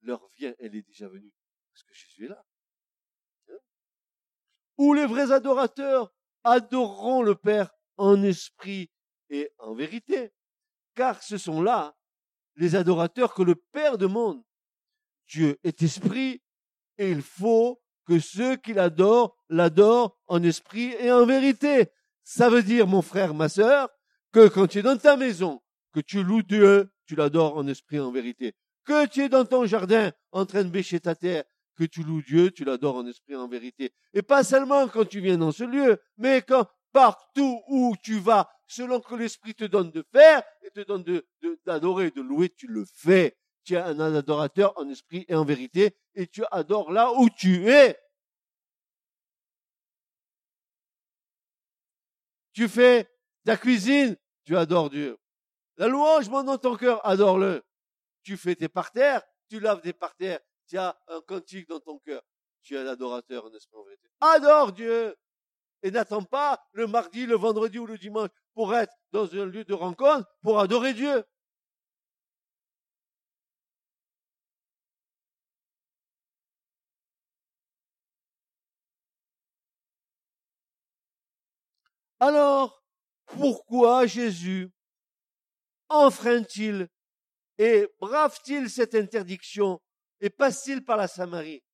L'heure 0.00 0.26
vient, 0.36 0.54
elle 0.58 0.74
est 0.74 0.82
déjà 0.82 1.08
venue. 1.08 1.32
Parce 1.72 1.84
que 1.84 1.94
Jésus 1.94 2.24
est 2.24 2.28
là. 2.28 2.44
Hein? 3.48 3.58
Où 4.78 4.94
les 4.94 5.06
vrais 5.06 5.30
adorateurs 5.30 6.12
adoreront 6.42 7.22
le 7.22 7.34
Père 7.34 7.72
en 7.96 8.22
esprit 8.22 8.90
et 9.28 9.50
en 9.58 9.74
vérité, 9.74 10.32
car 10.94 11.22
ce 11.22 11.38
sont 11.38 11.62
là 11.62 11.96
les 12.56 12.74
adorateurs 12.74 13.34
que 13.34 13.42
le 13.42 13.54
Père 13.54 13.98
demande. 13.98 14.42
Dieu 15.26 15.58
est 15.62 15.82
esprit 15.82 16.42
et 16.98 17.10
il 17.10 17.22
faut 17.22 17.81
que 18.06 18.18
ceux 18.18 18.56
qui 18.56 18.72
l'adorent 18.72 19.36
l'adorent 19.48 20.16
en 20.26 20.42
esprit 20.42 20.94
et 20.98 21.10
en 21.12 21.26
vérité. 21.26 21.88
Ça 22.24 22.48
veut 22.48 22.62
dire, 22.62 22.86
mon 22.86 23.02
frère, 23.02 23.34
ma 23.34 23.48
sœur, 23.48 23.88
que 24.32 24.48
quand 24.48 24.66
tu 24.66 24.78
es 24.78 24.82
dans 24.82 24.96
ta 24.96 25.16
maison, 25.16 25.60
que 25.92 26.00
tu 26.00 26.22
loues 26.22 26.42
Dieu, 26.42 26.90
tu 27.06 27.14
l'adores 27.16 27.56
en 27.56 27.66
esprit 27.66 27.96
et 27.96 28.00
en 28.00 28.12
vérité. 28.12 28.54
Que 28.84 29.06
tu 29.06 29.20
es 29.20 29.28
dans 29.28 29.44
ton 29.44 29.66
jardin 29.66 30.10
en 30.32 30.46
train 30.46 30.64
de 30.64 30.70
bêcher 30.70 31.00
ta 31.00 31.14
terre, 31.14 31.44
que 31.76 31.84
tu 31.84 32.02
loues 32.02 32.22
Dieu, 32.22 32.50
tu 32.50 32.64
l'adores 32.64 32.96
en 32.96 33.06
esprit 33.06 33.34
et 33.34 33.36
en 33.36 33.48
vérité. 33.48 33.92
Et 34.14 34.22
pas 34.22 34.44
seulement 34.44 34.88
quand 34.88 35.06
tu 35.06 35.20
viens 35.20 35.38
dans 35.38 35.52
ce 35.52 35.64
lieu, 35.64 35.98
mais 36.16 36.42
quand 36.42 36.66
partout 36.92 37.62
où 37.68 37.94
tu 38.02 38.18
vas, 38.18 38.50
selon 38.66 39.00
que 39.00 39.14
l'Esprit 39.14 39.54
te 39.54 39.64
donne 39.64 39.90
de 39.90 40.04
faire 40.12 40.42
et 40.62 40.70
te 40.70 40.80
donne 40.80 41.02
de, 41.02 41.26
d'adorer, 41.66 42.10
de, 42.10 42.20
louer, 42.20 42.48
tu 42.50 42.66
le 42.66 42.84
fais. 42.84 43.36
Tu 43.64 43.74
es 43.74 43.78
un 43.78 43.98
adorateur 44.00 44.76
en 44.76 44.88
esprit 44.88 45.24
et 45.28 45.34
en 45.34 45.44
vérité 45.44 45.96
et 46.14 46.26
tu 46.26 46.42
adores 46.50 46.90
là 46.90 47.12
où 47.12 47.28
tu 47.30 47.68
es. 47.70 47.98
Tu 52.52 52.68
fais 52.68 53.08
ta 53.44 53.56
cuisine, 53.56 54.16
tu 54.44 54.56
adores 54.56 54.90
Dieu. 54.90 55.18
La 55.76 55.88
louange 55.88 56.28
dans 56.28 56.58
ton 56.58 56.76
cœur, 56.76 57.04
adore-le. 57.06 57.62
Tu 58.22 58.36
fais 58.36 58.54
tes 58.54 58.68
parterres, 58.68 59.22
tu 59.48 59.58
laves 59.58 59.80
tes 59.80 59.92
parterres, 59.92 60.40
tu 60.66 60.76
as 60.76 61.00
un 61.08 61.20
cantique 61.22 61.68
dans 61.68 61.80
ton 61.80 61.98
cœur. 61.98 62.22
Tu 62.62 62.76
es 62.76 62.78
un 62.78 62.86
adorateur 62.86 63.44
en 63.46 63.54
esprit 63.54 63.76
et 63.76 63.80
en 63.80 63.84
vérité? 63.84 64.08
Adore 64.20 64.72
Dieu 64.72 65.16
et 65.82 65.90
n'attends 65.90 66.22
pas 66.22 66.64
le 66.72 66.86
mardi, 66.86 67.26
le 67.26 67.36
vendredi 67.36 67.78
ou 67.78 67.86
le 67.86 67.98
dimanche 67.98 68.30
pour 68.54 68.74
être 68.74 68.94
dans 69.10 69.34
un 69.34 69.46
lieu 69.46 69.64
de 69.64 69.74
rencontre, 69.74 70.28
pour 70.42 70.60
adorer 70.60 70.94
Dieu. 70.94 71.24
Alors, 82.22 82.84
pourquoi 83.26 84.06
Jésus 84.06 84.70
enfreint-il 85.88 86.88
et 87.58 87.88
brave-t-il 87.98 88.70
cette 88.70 88.94
interdiction 88.94 89.82
et 90.20 90.30
passe-t-il 90.30 90.84
par 90.84 90.96
la 90.96 91.08
Samarie? 91.08 91.64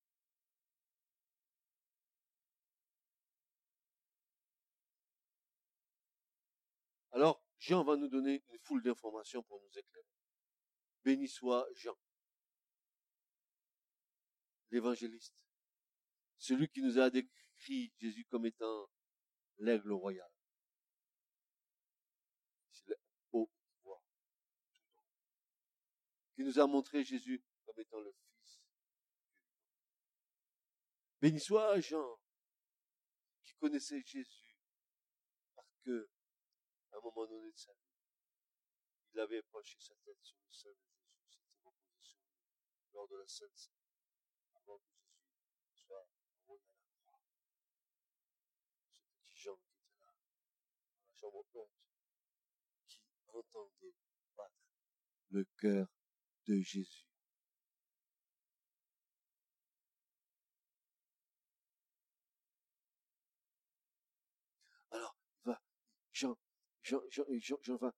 Alors, 7.10 7.44
Jean 7.58 7.84
va 7.84 7.96
nous 7.96 8.08
donner 8.08 8.42
une 8.48 8.58
foule 8.60 8.82
d'informations 8.82 9.42
pour 9.42 9.60
nous 9.60 9.78
éclairer. 9.78 10.08
Béni 11.04 11.28
soit 11.28 11.68
Jean, 11.74 11.98
l'évangéliste, 14.70 15.34
celui 16.38 16.70
qui 16.70 16.80
nous 16.80 16.98
a 16.98 17.10
décrit 17.10 17.92
Jésus 17.98 18.24
comme 18.30 18.46
étant 18.46 18.88
l'aigle 19.58 19.92
royal. 19.92 20.30
C'est 22.70 22.96
haut 23.32 23.50
qui 26.38 26.44
nous 26.44 26.60
a 26.60 26.68
montré 26.68 27.02
Jésus 27.02 27.42
comme 27.64 27.80
étant 27.80 27.98
le 27.98 28.12
Fils. 28.12 28.62
Béni 31.20 31.40
soit 31.40 31.80
Jean, 31.80 32.16
qui 33.42 33.54
connaissait 33.56 34.00
Jésus, 34.04 34.56
parce 35.56 35.76
que 35.84 36.08
à 36.92 36.98
un 36.98 37.00
moment 37.00 37.26
donné 37.26 37.50
de 37.50 37.56
sa 37.56 37.72
vie, 37.72 37.98
il 39.12 39.18
avait 39.18 39.42
penché 39.50 39.80
sa 39.80 39.96
tête 40.04 40.22
sur 40.22 40.38
le 40.38 40.52
sein 40.52 40.70
de 40.70 40.76
Jésus, 40.76 41.26
s'était 41.28 41.58
reposé 41.64 42.00
sur 42.02 42.20
lui 42.20 42.92
lors 42.92 43.08
de 43.08 43.16
la 43.16 43.26
Sainte 43.26 43.56
Seine, 43.56 43.74
avant 44.54 44.78
que 44.78 44.92
Jésus 44.94 45.74
soit 45.74 46.08
envoyé 46.44 46.62
à 46.70 46.78
la 46.84 46.92
croix. 47.02 47.20
Ce 48.92 49.08
petit 49.24 49.34
Jean 49.34 49.56
qui 49.56 49.72
était 49.72 49.98
là, 49.98 50.14
dans 50.94 51.04
la 51.04 51.14
chambre 51.16 51.44
haute, 51.52 51.72
qui 52.86 53.02
entendait 53.26 53.96
battre 54.36 54.54
le 55.30 55.44
cœur 55.56 55.97
de 56.48 56.60
Jésus. 56.60 57.06
Alors, 64.90 65.16
Jean, 66.12 66.36
va, 67.76 67.92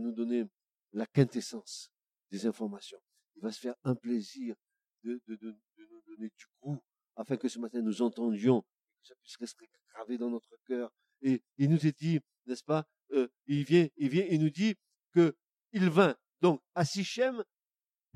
nous 0.00 0.12
donner 0.12 0.44
la 0.92 1.06
quintessence 1.06 1.90
des 2.30 2.46
informations. 2.46 2.98
Il 3.36 3.42
va 3.42 3.50
se 3.50 3.60
faire 3.60 3.74
un 3.84 3.94
plaisir 3.94 4.54
de 5.02 5.20
nous 5.26 6.02
donner 6.06 6.28
du 6.28 6.46
goût 6.60 6.78
afin 7.16 7.36
que 7.36 7.48
ce 7.48 7.58
matin 7.58 7.80
nous 7.80 8.02
entendions, 8.02 8.62
que 8.62 9.08
ça 9.08 9.14
puisse 9.16 9.36
rester 9.36 9.68
gravé 9.92 10.18
dans 10.18 10.30
notre 10.30 10.56
cœur. 10.66 10.92
Et 11.22 11.42
il 11.56 11.70
nous 11.70 11.86
est 11.86 11.98
dit, 11.98 12.20
n'est-ce 12.46 12.62
pas, 12.62 12.86
euh, 13.12 13.28
il 13.46 13.64
vient, 13.64 13.88
il 13.96 14.08
vient, 14.08 14.26
il 14.28 14.40
nous 14.40 14.50
dit 14.50 14.76
que 15.12 15.34
il 15.72 15.88
vint 15.88 16.16
donc 16.40 16.62
à 16.74 16.84
Sichem, 16.84 17.42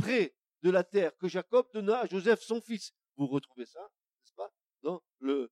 près 0.03 0.35
de 0.63 0.71
la 0.71 0.85
terre 0.85 1.17
que 1.17 1.29
Jacob 1.29 1.67
donna 1.73 2.01
à 2.01 2.07
Joseph 2.07 2.41
son 2.43 2.61
fils. 2.61 2.93
Vous 3.17 3.27
retrouvez 3.27 3.67
ça, 3.67 3.81
n'est-ce 3.81 4.35
pas, 4.35 4.53
dans 4.83 5.03
le, 5.21 5.51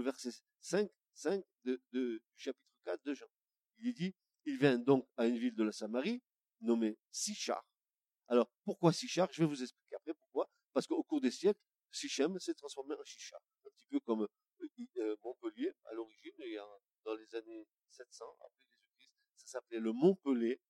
verset 0.00 0.30
5, 0.60 0.88
5 1.14 1.44
de, 1.64 1.82
du 1.92 2.22
chapitre 2.36 2.64
4 2.84 3.04
de 3.04 3.14
Jean. 3.14 3.26
Il 3.78 3.92
dit, 3.92 4.14
il 4.44 4.58
vient 4.58 4.78
donc 4.78 5.08
à 5.16 5.26
une 5.26 5.38
ville 5.38 5.54
de 5.54 5.64
la 5.64 5.72
Samarie, 5.72 6.22
nommée 6.60 6.96
Sichar. 7.10 7.66
Alors, 8.28 8.50
pourquoi 8.64 8.92
Sichar? 8.92 9.28
Je 9.32 9.42
vais 9.42 9.48
vous 9.48 9.62
expliquer 9.62 9.96
après 9.96 10.14
pourquoi. 10.14 10.48
Parce 10.72 10.86
qu'au 10.86 11.02
cours 11.02 11.20
des 11.20 11.30
siècles, 11.30 11.60
Sichem 11.90 12.38
s'est 12.38 12.54
transformé 12.54 12.94
en 12.94 13.04
Chicha. 13.04 13.36
Un 13.64 13.70
petit 13.70 13.86
peu 13.90 14.00
comme 14.00 14.22
euh, 14.22 14.68
euh, 14.98 15.16
Montpellier, 15.22 15.72
à 15.86 15.94
l'origine, 15.94 16.32
dans 17.04 17.14
les 17.14 17.34
années 17.34 17.66
700, 17.90 18.24
après 18.40 18.64
Jésus-Christ, 18.98 19.12
ça 19.36 19.46
s'appelait 19.46 19.80
le 19.80 19.92
Montpellier, 19.92 20.52
et 20.52 20.60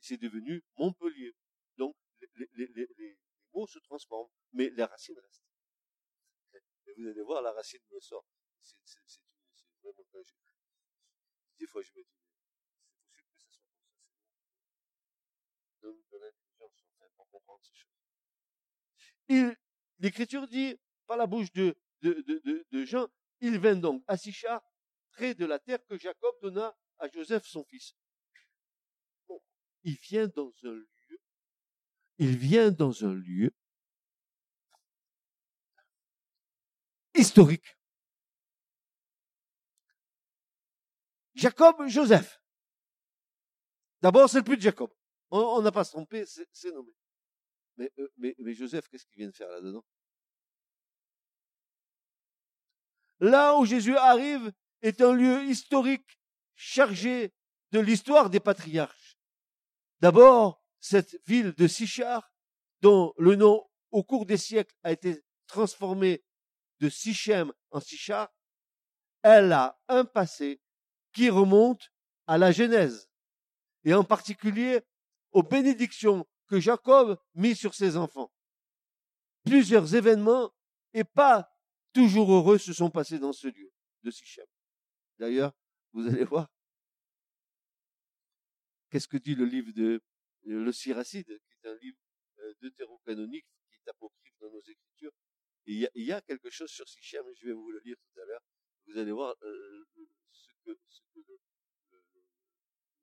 c'est 0.00 0.18
devenu 0.18 0.62
Montpellier. 0.76 1.34
Donc, 1.76 1.96
les, 2.36 3.18
mots 3.52 3.66
se 3.66 3.78
transforment, 3.80 4.30
mais 4.52 4.70
les 4.70 4.84
racines 4.84 5.18
restent. 5.18 5.44
Et 6.86 6.94
vous 6.96 7.06
allez 7.06 7.22
voir, 7.22 7.42
la 7.42 7.52
racine 7.52 7.80
me 7.90 8.00
sort. 8.00 8.26
C'est 8.60 8.76
vraiment 9.82 10.04
Des 11.58 11.66
fois, 11.66 11.82
je 11.82 11.90
me 11.92 12.02
dis, 12.02 12.08
L'Écriture 19.98 20.46
dit, 20.48 20.76
par 21.06 21.16
la 21.16 21.26
bouche 21.26 21.52
de, 21.52 21.76
Jean, 22.84 23.08
il 23.40 23.58
vint 23.58 23.76
donc 23.76 24.02
à 24.06 24.16
Sichar, 24.16 24.62
près 25.10 25.34
de 25.34 25.44
la 25.44 25.58
terre 25.58 25.84
que 25.86 25.96
Jacob 25.96 26.34
donna 26.40 26.76
à 26.98 27.08
Joseph 27.08 27.44
son 27.44 27.64
fils. 27.64 27.94
il 29.84 29.96
vient 29.98 30.28
dans 30.28 30.52
un 30.64 30.82
il 32.22 32.36
vient 32.36 32.70
dans 32.70 33.04
un 33.04 33.14
lieu 33.14 33.52
historique. 37.14 37.76
Jacob, 41.34 41.88
Joseph. 41.88 42.40
D'abord, 44.00 44.30
c'est 44.30 44.38
le 44.38 44.44
plus 44.44 44.56
de 44.56 44.62
Jacob. 44.62 44.92
On 45.30 45.60
n'a 45.62 45.72
pas 45.72 45.82
se 45.82 45.90
tromper, 45.90 46.24
c'est 46.26 46.72
nommé. 46.72 46.92
Euh, 47.80 48.08
mais, 48.18 48.36
mais 48.38 48.54
Joseph, 48.54 48.86
qu'est-ce 48.88 49.04
qu'il 49.06 49.18
vient 49.18 49.28
de 49.28 49.34
faire 49.34 49.48
là-dedans? 49.48 49.84
Là 53.18 53.56
où 53.56 53.64
Jésus 53.64 53.96
arrive 53.96 54.52
est 54.80 55.00
un 55.00 55.12
lieu 55.12 55.44
historique 55.44 56.20
chargé 56.54 57.34
de 57.72 57.80
l'histoire 57.80 58.30
des 58.30 58.40
patriarches. 58.40 59.18
D'abord, 60.00 60.61
cette 60.82 61.16
ville 61.26 61.52
de 61.52 61.68
Sichar, 61.68 62.34
dont 62.82 63.14
le 63.16 63.36
nom 63.36 63.64
au 63.92 64.02
cours 64.02 64.26
des 64.26 64.36
siècles 64.36 64.74
a 64.82 64.90
été 64.90 65.22
transformé 65.46 66.24
de 66.80 66.88
Sichem 66.88 67.52
en 67.70 67.80
Sichar, 67.80 68.28
elle 69.22 69.52
a 69.52 69.80
un 69.86 70.04
passé 70.04 70.60
qui 71.12 71.30
remonte 71.30 71.92
à 72.26 72.36
la 72.36 72.50
Genèse, 72.50 73.08
et 73.84 73.94
en 73.94 74.02
particulier 74.02 74.80
aux 75.30 75.44
bénédictions 75.44 76.26
que 76.48 76.58
Jacob 76.58 77.16
mit 77.34 77.54
sur 77.54 77.74
ses 77.74 77.96
enfants. 77.96 78.32
Plusieurs 79.44 79.94
événements 79.94 80.52
et 80.94 81.04
pas 81.04 81.48
toujours 81.92 82.32
heureux 82.32 82.58
se 82.58 82.72
sont 82.72 82.90
passés 82.90 83.20
dans 83.20 83.32
ce 83.32 83.46
lieu 83.46 83.72
de 84.02 84.10
Sichem. 84.10 84.46
D'ailleurs, 85.18 85.52
vous 85.92 86.08
allez 86.08 86.24
voir, 86.24 86.48
qu'est-ce 88.90 89.08
que 89.08 89.16
dit 89.16 89.36
le 89.36 89.44
livre 89.44 89.72
de 89.72 90.02
le 90.44 90.72
Siracide, 90.72 91.26
qui 91.26 91.54
est 91.54 91.68
un 91.68 91.76
livre 91.76 91.98
euh, 92.38 92.54
deutérocanonique 92.60 93.46
qui 93.68 93.76
est 93.76 93.88
apocryphe 93.88 94.38
dans 94.40 94.50
nos 94.50 94.62
écritures. 94.62 95.12
il 95.66 95.88
y, 95.94 96.12
a, 96.12 96.20
quelque 96.20 96.50
chose 96.50 96.70
sur 96.70 96.88
Sichem, 96.88 97.24
je 97.36 97.46
vais 97.46 97.52
vous 97.52 97.70
le 97.70 97.80
lire 97.84 97.96
tout 97.96 98.20
à 98.20 98.24
l'heure. 98.24 98.42
Vous 98.86 98.98
allez 98.98 99.12
voir, 99.12 99.36
euh, 99.42 99.84
que 100.64 100.78
ce 100.88 101.00
que 101.14 101.20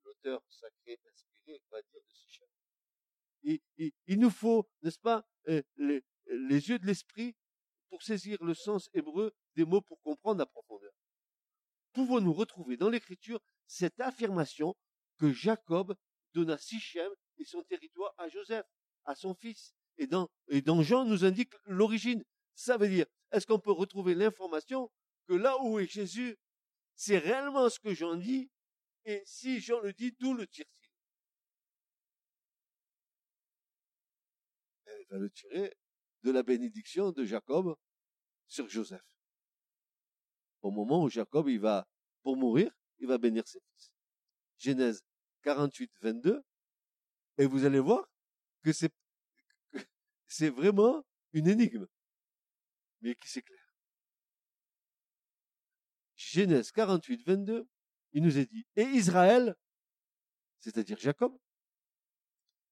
l'auteur 0.03 0.43
sacré 0.49 0.99
inspiré 1.11 1.61
va 1.71 1.81
dire 1.81 2.01
de 2.01 2.13
Sichem. 2.13 2.47
Il, 3.43 3.59
il, 3.77 3.91
il, 4.07 4.19
nous 4.19 4.29
faut, 4.29 4.69
n'est-ce 4.81 4.99
pas, 4.99 5.25
euh, 5.47 5.61
les, 5.77 6.03
les 6.25 6.69
yeux 6.69 6.79
de 6.79 6.85
l'esprit 6.85 7.35
pour 7.89 8.03
saisir 8.03 8.37
le 8.43 8.53
sens 8.53 8.89
hébreu 8.93 9.33
des 9.55 9.65
mots 9.65 9.81
pour 9.81 10.01
comprendre 10.01 10.39
la 10.39 10.45
profondeur. 10.45 10.91
Pouvons-nous 11.93 12.33
retrouver 12.33 12.77
dans 12.77 12.89
l'écriture 12.89 13.41
cette 13.67 13.99
affirmation 13.99 14.75
que 15.17 15.31
Jacob 15.31 15.95
donna 16.33 16.57
Sichem 16.57 17.11
et 17.39 17.45
son 17.45 17.63
territoire 17.63 18.13
à 18.17 18.29
Joseph, 18.29 18.65
à 19.05 19.15
son 19.15 19.33
fils. 19.33 19.73
Et 19.97 20.07
dans, 20.07 20.29
Jean 20.81 21.05
nous 21.05 21.25
indique 21.25 21.53
l'origine. 21.65 22.23
Ça 22.55 22.77
veut 22.77 22.87
dire, 22.87 23.05
est-ce 23.31 23.47
qu'on 23.47 23.59
peut 23.59 23.71
retrouver 23.71 24.15
l'information 24.15 24.91
que 25.27 25.33
là 25.33 25.61
où 25.61 25.79
est 25.79 25.87
Jésus, 25.87 26.37
c'est 26.95 27.17
réellement 27.17 27.69
ce 27.69 27.79
que 27.79 27.93
Jean 27.93 28.15
dit, 28.15 28.49
et 29.05 29.21
si 29.25 29.59
Jean 29.59 29.79
le 29.79 29.93
dit, 29.93 30.11
d'où 30.19 30.33
le 30.33 30.45
tire-t-il? 30.47 30.89
Il 35.01 35.07
va 35.09 35.17
le 35.17 35.29
tirer 35.29 35.75
de 36.23 36.31
la 36.31 36.43
bénédiction 36.43 37.11
de 37.11 37.25
Jacob 37.25 37.75
sur 38.47 38.67
Joseph. 38.67 39.01
Au 40.61 40.71
moment 40.71 41.03
où 41.03 41.09
Jacob, 41.09 41.47
il 41.47 41.59
va, 41.59 41.87
pour 42.21 42.35
mourir, 42.35 42.71
il 42.99 43.07
va 43.07 43.17
bénir 43.17 43.47
ses 43.47 43.59
fils. 43.59 43.91
Genèse 44.57 45.01
48, 45.43 45.91
22, 46.01 46.43
et 47.39 47.45
vous 47.45 47.65
allez 47.65 47.79
voir 47.79 48.05
que 48.61 48.71
c'est, 48.73 48.91
vraiment 50.51 51.03
une 51.31 51.47
énigme, 51.47 51.87
mais 53.01 53.15
qui 53.15 53.29
s'éclaire. 53.29 53.57
Genèse 56.17 56.71
48, 56.71 57.25
22, 57.25 57.67
il 58.11 58.23
nous 58.23 58.37
est 58.37 58.45
dit, 58.45 58.67
et 58.75 58.83
Israël, 58.83 59.55
c'est-à-dire 60.59 60.97
Jacob, 60.99 61.35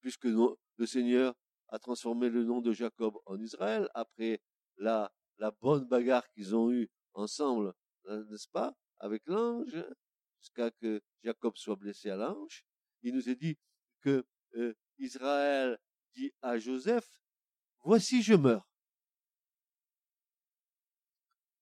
puisque 0.01 0.25
le 0.25 0.86
Seigneur 0.86 1.34
a 1.69 1.80
transformé 1.80 2.30
le 2.30 2.43
nom 2.43 2.60
de 2.60 2.73
Jacob 2.73 3.17
en 3.25 3.39
Israël 3.39 3.89
après 3.93 4.41
la, 4.75 5.13
la 5.38 5.51
bonne 5.51 5.86
bagarre 5.86 6.30
qu'ils 6.32 6.56
ont 6.56 6.69
eue 6.71 6.89
ensemble, 7.13 7.73
n'est-ce 8.06 8.49
pas, 8.49 8.75
avec 8.99 9.25
l'ange, 9.27 9.77
jusqu'à 10.39 10.71
que 10.71 11.01
Jacob 11.23 11.56
soit 11.56 11.77
blessé 11.77 12.10
à 12.10 12.17
l'ange. 12.17 12.65
Il 13.01 13.13
nous 13.15 13.30
est 13.30 13.36
dit 13.36 13.58
que 14.01 14.25
euh, 14.58 14.74
Israël 14.98 15.78
dit 16.15 16.32
à 16.41 16.58
Joseph, 16.58 17.08
voici 17.84 18.22
je 18.22 18.34
meurs. 18.34 18.67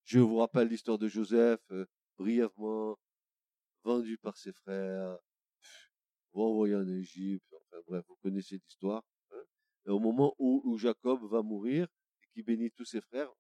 Je 0.05 0.19
vous 0.19 0.37
rappelle 0.37 0.67
l'histoire 0.67 0.97
de 0.97 1.07
Joseph, 1.07 1.61
euh, 1.71 1.85
brièvement, 2.17 2.97
vendu 3.83 4.17
par 4.17 4.37
ses 4.37 4.53
frères, 4.53 5.17
renvoyé 6.31 6.75
en 6.75 6.87
Égypte, 6.87 7.45
enfin 7.53 7.81
bref, 7.87 8.05
vous 8.07 8.15
connaissez 8.21 8.57
l'histoire. 8.57 9.03
Hein. 9.31 9.43
Au 9.87 9.99
moment 9.99 10.35
où, 10.37 10.61
où 10.63 10.77
Jacob 10.77 11.23
va 11.29 11.41
mourir, 11.41 11.87
et 12.23 12.27
qui 12.33 12.43
bénit 12.43 12.71
tous 12.71 12.85
ses 12.85 13.01
frères, 13.01 13.31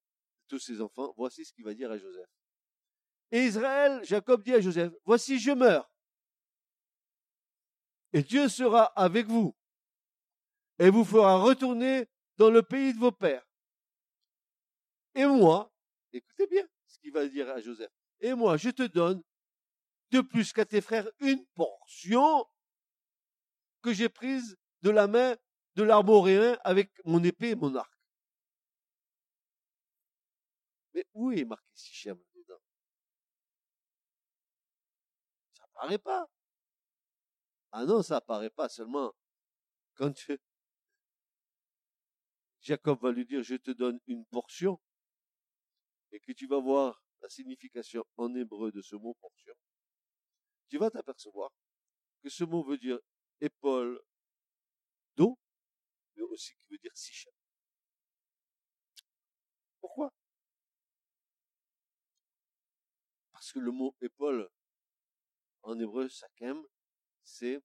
tous 0.47 0.59
ses 0.59 0.81
enfants, 0.81 1.13
voici 1.17 1.45
ce 1.45 1.53
qu'il 1.53 1.63
va 1.63 1.73
dire 1.73 1.91
à 1.91 1.97
Joseph. 1.97 2.29
Et 3.31 3.45
Israël, 3.45 4.01
Jacob 4.03 4.43
dit 4.43 4.53
à 4.53 4.61
Joseph, 4.61 4.93
voici 5.03 5.39
je 5.39 5.51
meurs. 5.51 5.94
Et 8.15 8.23
Dieu 8.23 8.47
sera 8.47 8.85
avec 8.95 9.27
vous 9.27 9.53
et 10.79 10.89
vous 10.89 11.03
fera 11.03 11.37
retourner 11.37 12.07
dans 12.37 12.49
le 12.49 12.63
pays 12.63 12.93
de 12.93 12.97
vos 12.97 13.11
pères. 13.11 13.45
Et 15.15 15.25
moi, 15.25 15.69
écoutez 16.13 16.47
bien 16.47 16.65
ce 16.87 16.97
qu'il 16.99 17.11
va 17.11 17.27
dire 17.27 17.49
à 17.49 17.59
Joseph, 17.59 17.91
et 18.21 18.33
moi 18.33 18.55
je 18.55 18.69
te 18.69 18.83
donne 18.83 19.21
de 20.11 20.21
plus 20.21 20.53
qu'à 20.53 20.63
tes 20.63 20.79
frères 20.79 21.09
une 21.19 21.45
portion 21.55 22.45
que 23.81 23.91
j'ai 23.91 24.07
prise 24.07 24.57
de 24.81 24.91
la 24.91 25.07
main 25.07 25.35
de 25.75 25.83
l'arboréen 25.83 26.57
avec 26.63 26.93
mon 27.03 27.21
épée 27.21 27.49
et 27.49 27.55
mon 27.55 27.75
arc. 27.75 27.91
Mais 30.93 31.05
où 31.13 31.33
est 31.33 31.43
marqué 31.43 31.67
Sichem 31.73 32.17
dedans? 32.33 32.61
Ça 35.57 35.65
apparaît 35.65 35.97
pas. 35.97 36.29
Ah 37.77 37.83
non, 37.83 38.01
ça 38.01 38.15
apparaît 38.15 38.49
pas 38.49 38.69
seulement 38.69 39.13
quand 39.95 40.13
Jacob 42.61 43.01
va 43.01 43.11
lui 43.11 43.25
dire 43.25 43.43
je 43.43 43.55
te 43.55 43.71
donne 43.71 43.99
une 44.07 44.25
portion 44.27 44.79
et 46.13 46.21
que 46.21 46.31
tu 46.31 46.47
vas 46.47 46.61
voir 46.61 47.03
la 47.21 47.27
signification 47.27 48.05
en 48.15 48.33
hébreu 48.33 48.71
de 48.71 48.81
ce 48.81 48.95
mot 48.95 49.13
portion, 49.15 49.53
tu 50.69 50.77
vas 50.77 50.89
t'apercevoir 50.89 51.51
que 52.23 52.29
ce 52.29 52.45
mot 52.45 52.63
veut 52.63 52.77
dire 52.77 52.97
épaule 53.41 54.01
d'eau, 55.17 55.37
mais 56.15 56.23
aussi 56.23 56.55
qui 56.55 56.67
veut 56.69 56.77
dire 56.77 56.95
sichem. 56.95 57.33
Pourquoi? 59.81 60.13
Parce 63.33 63.51
que 63.51 63.59
le 63.59 63.71
mot 63.71 63.93
épaule 63.99 64.49
en 65.63 65.77
hébreu 65.77 66.07
sakem, 66.07 66.65
c'est 67.35 67.61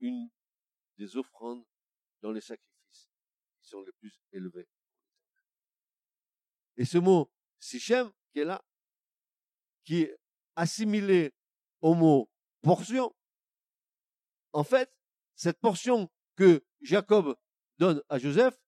une 0.00 0.30
des 0.98 1.16
offrandes 1.16 1.64
dans 2.20 2.32
les 2.32 2.42
sacrifices 2.42 3.08
qui 3.58 3.68
sont 3.68 3.80
les 3.82 3.92
plus 3.92 4.20
élevés. 4.32 4.68
Et 6.76 6.84
ce 6.84 6.98
mot 6.98 7.32
sichem 7.58 8.12
qui 8.32 8.40
est 8.40 8.44
là, 8.44 8.62
qui 9.84 10.02
est 10.02 10.18
assimilé 10.54 11.32
au 11.80 11.94
mot 11.94 12.30
portion, 12.60 13.14
en 14.52 14.64
fait, 14.64 14.92
cette 15.34 15.58
portion 15.58 16.10
que 16.36 16.62
Jacob 16.82 17.38
donne 17.78 18.02
à 18.10 18.18
Joseph, 18.18 18.60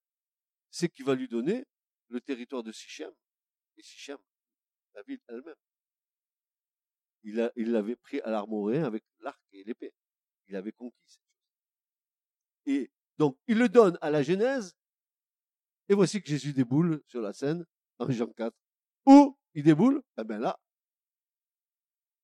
c'est 0.70 0.88
qu'il 0.88 1.04
va 1.04 1.14
lui 1.14 1.28
donner 1.28 1.66
le 2.08 2.20
territoire 2.20 2.62
de 2.62 2.72
Sichem. 2.72 3.12
Et 3.76 3.82
Sichem, 3.82 4.18
la 4.94 5.02
ville 5.02 5.20
elle-même. 5.28 5.54
Il, 7.24 7.36
l'avait 7.56 7.96
pris 7.96 8.20
à 8.20 8.30
l'armoréen 8.30 8.84
avec 8.84 9.04
l'arc 9.20 9.40
et 9.52 9.62
l'épée. 9.64 9.94
Il 10.48 10.56
avait 10.56 10.72
conquis 10.72 10.96
cette 11.06 11.20
chose. 11.22 11.46
Et 12.66 12.90
donc, 13.18 13.38
il 13.46 13.58
le 13.58 13.68
donne 13.68 13.96
à 14.00 14.10
la 14.10 14.22
Genèse. 14.22 14.76
Et 15.88 15.94
voici 15.94 16.22
que 16.22 16.28
Jésus 16.28 16.52
déboule 16.52 17.02
sur 17.06 17.20
la 17.20 17.32
scène, 17.32 17.64
en 17.98 18.10
Jean 18.10 18.26
4. 18.26 18.56
Où 19.06 19.38
il 19.54 19.62
déboule? 19.62 20.02
Eh 20.18 20.24
bien 20.24 20.38
là. 20.38 20.58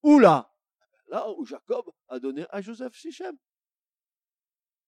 Où 0.03 0.19
là? 0.19 0.53
Eh 0.81 0.85
ben 0.91 1.17
là 1.17 1.31
où 1.31 1.45
Jacob 1.45 1.91
a 2.09 2.19
donné 2.19 2.47
à 2.51 2.61
Joseph 2.61 2.97
Sichem. 2.97 3.37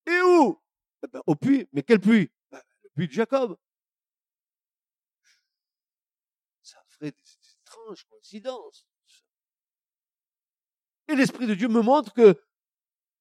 Et 0.07 0.21
où? 0.23 0.61
Eh 1.03 1.09
bien, 1.09 1.23
au 1.27 1.35
puits. 1.35 1.69
Mais 1.73 1.83
quel 1.83 2.01
puits? 2.01 2.31
Ben, 2.51 2.63
le 2.83 2.91
puits 2.91 3.07
de 3.07 3.13
Jacob. 3.13 3.57
Ça 6.63 6.83
ferait 6.89 7.13
des 7.13 7.39
étranges 7.61 8.05
coïncidences. 8.05 8.87
Et 11.11 11.17
l'Esprit 11.17 11.49
de 11.49 11.55
Dieu 11.55 11.67
me 11.67 11.83
montre 11.83 12.13
que 12.13 12.41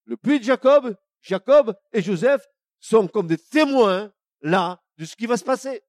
le 0.05 0.15
puits 0.15 0.37
de 0.37 0.43
Jacob, 0.43 0.95
Jacob 1.21 1.75
et 1.91 2.03
Joseph 2.03 2.45
sont 2.79 3.07
comme 3.07 3.25
des 3.25 3.39
témoins 3.39 4.13
là 4.41 4.79
de 4.97 5.05
ce 5.05 5.15
qui 5.15 5.25
va 5.25 5.37
se 5.37 5.43
passer. 5.43 5.81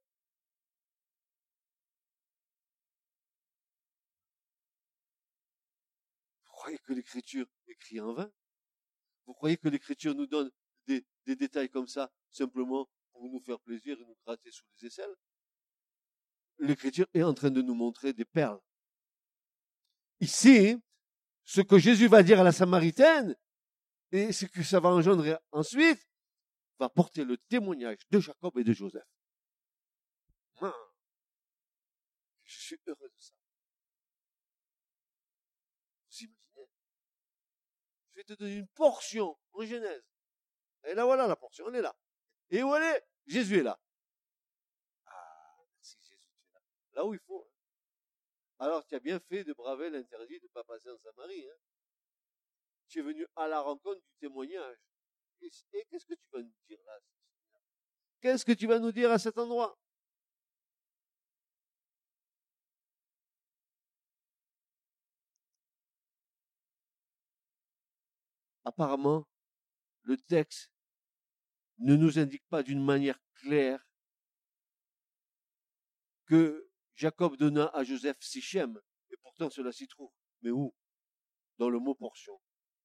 Vous 6.46 6.52
croyez 6.52 6.78
que 6.78 6.94
l'écriture 6.94 7.46
écrit 7.66 8.00
en 8.00 8.14
vain? 8.14 8.32
Vous 9.26 9.34
croyez 9.34 9.58
que 9.58 9.68
l'écriture 9.68 10.14
nous 10.14 10.26
donne 10.26 10.50
des, 10.86 11.04
détails 11.26 11.68
comme 11.68 11.86
ça 11.86 12.10
simplement 12.30 12.88
pour 13.12 13.28
nous 13.28 13.40
faire 13.40 13.60
plaisir 13.60 14.00
et 14.00 14.04
nous 14.06 14.16
gratter 14.24 14.50
sous 14.50 14.64
les 14.80 14.86
aisselles? 14.86 15.14
L'écriture 16.60 17.06
est 17.12 17.22
en 17.22 17.34
train 17.34 17.50
de 17.50 17.60
nous 17.60 17.74
montrer 17.74 18.14
des 18.14 18.24
perles. 18.24 18.60
Ici, 20.20 20.78
ce 21.50 21.62
que 21.62 21.80
Jésus 21.80 22.06
va 22.06 22.22
dire 22.22 22.38
à 22.38 22.44
la 22.44 22.52
Samaritaine, 22.52 23.36
et 24.12 24.32
ce 24.32 24.46
que 24.46 24.62
ça 24.62 24.78
va 24.78 24.90
engendrer 24.90 25.36
ensuite, 25.50 26.00
va 26.78 26.88
porter 26.88 27.24
le 27.24 27.38
témoignage 27.38 27.98
de 28.08 28.20
Jacob 28.20 28.56
et 28.56 28.62
de 28.62 28.72
Joseph. 28.72 29.02
Ah. 30.60 30.72
je 32.44 32.56
suis 32.56 32.80
heureux 32.86 33.08
de 33.08 33.18
ça. 33.18 33.34
Vous 36.06 36.18
imaginez? 36.18 36.70
Je 38.10 38.14
vais 38.14 38.24
te 38.24 38.32
donner 38.34 38.54
une 38.54 38.68
portion 38.68 39.36
en 39.52 39.62
Genèse. 39.62 40.04
Et 40.84 40.94
là 40.94 41.04
voilà 41.04 41.26
la 41.26 41.34
portion, 41.34 41.68
elle 41.68 41.76
est 41.76 41.82
là. 41.82 41.96
Et 42.50 42.62
où 42.62 42.72
elle 42.76 42.94
est? 42.94 43.04
Jésus 43.26 43.58
est 43.58 43.64
là. 43.64 43.76
Ah, 45.04 45.56
merci 45.74 45.98
Jésus, 46.00 46.30
tu 46.32 46.46
es 46.46 46.52
là. 46.52 46.60
Là 46.92 47.04
où 47.06 47.12
il 47.12 47.20
faut. 47.26 47.49
Alors 48.60 48.86
tu 48.86 48.94
as 48.94 49.00
bien 49.00 49.18
fait 49.18 49.42
de 49.42 49.54
braver 49.54 49.88
l'interdit 49.88 50.38
de 50.38 50.44
ne 50.44 50.48
pas 50.50 50.64
passer 50.64 50.90
en 50.90 50.98
Samarie. 50.98 51.48
Hein. 51.48 51.56
Tu 52.88 52.98
es 52.98 53.02
venu 53.02 53.26
à 53.34 53.48
la 53.48 53.60
rencontre 53.60 54.02
du 54.02 54.12
témoignage. 54.20 54.76
Et, 55.40 55.50
et 55.72 55.86
qu'est-ce 55.90 56.04
que 56.04 56.14
tu 56.14 56.28
vas 56.30 56.42
nous 56.42 56.52
dire 56.68 56.78
là 56.84 56.98
Qu'est-ce 58.20 58.44
que 58.44 58.52
tu 58.52 58.66
vas 58.66 58.78
nous 58.78 58.92
dire 58.92 59.10
à 59.10 59.18
cet 59.18 59.38
endroit? 59.38 59.78
Apparemment, 68.66 69.26
le 70.02 70.18
texte 70.18 70.70
ne 71.78 71.96
nous 71.96 72.18
indique 72.18 72.46
pas 72.50 72.62
d'une 72.62 72.84
manière 72.84 73.18
claire 73.36 73.82
que 76.26 76.69
Jacob 77.00 77.38
donna 77.38 77.70
à 77.72 77.82
Joseph 77.82 78.18
Sichem, 78.20 78.78
et 79.08 79.16
pourtant 79.22 79.48
cela 79.48 79.72
s'y 79.72 79.88
trouve. 79.88 80.12
Mais 80.42 80.50
où? 80.50 80.74
Dans 81.56 81.70
le 81.70 81.78
mot 81.78 81.94
portion, 81.94 82.38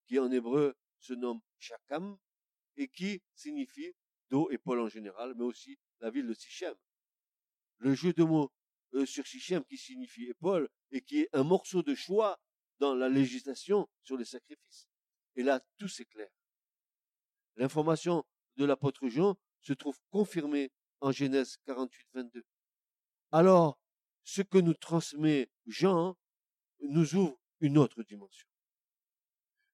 qui 0.05 0.17
en 0.19 0.31
hébreu 0.31 0.77
se 0.99 1.11
nomme 1.11 1.41
Shakam, 1.59 2.17
et 2.77 2.87
qui 2.87 3.21
signifie 3.33 3.93
Do 4.29 4.49
et 4.51 4.57
Paul 4.57 4.79
en 4.79 4.87
général, 4.87 5.33
mais 5.35 5.43
aussi 5.43 5.77
la 5.99 6.11
ville 6.11 6.27
de 6.27 6.33
Sichem. 6.33 6.73
Le 7.79 7.93
jeu 7.93 8.13
de 8.13 8.23
mots 8.23 8.53
euh, 8.93 9.05
sur 9.05 9.27
Sichem 9.27 9.65
qui 9.65 9.77
signifie 9.77 10.27
épaule 10.27 10.69
et 10.91 11.01
qui 11.01 11.19
est 11.19 11.29
un 11.33 11.43
morceau 11.43 11.83
de 11.83 11.93
choix 11.93 12.39
dans 12.79 12.95
la 12.95 13.09
législation 13.09 13.89
sur 14.01 14.15
les 14.15 14.23
sacrifices. 14.23 14.87
Et 15.35 15.43
là, 15.43 15.61
tout 15.77 15.89
s'éclaire. 15.89 16.31
L'information 17.57 18.23
de 18.55 18.63
l'apôtre 18.63 19.09
Jean 19.09 19.35
se 19.59 19.73
trouve 19.73 19.99
confirmée 20.09 20.71
en 21.01 21.11
Genèse 21.11 21.57
48, 21.65 22.07
22. 22.13 22.45
Alors, 23.33 23.77
ce 24.25 24.41
que 24.41 24.57
nous 24.57 24.73
transmet 24.73 25.49
Jean 25.67 26.17
nous 26.81 27.15
ouvre 27.15 27.39
une 27.61 27.77
autre 27.77 28.03
dimension. 28.03 28.47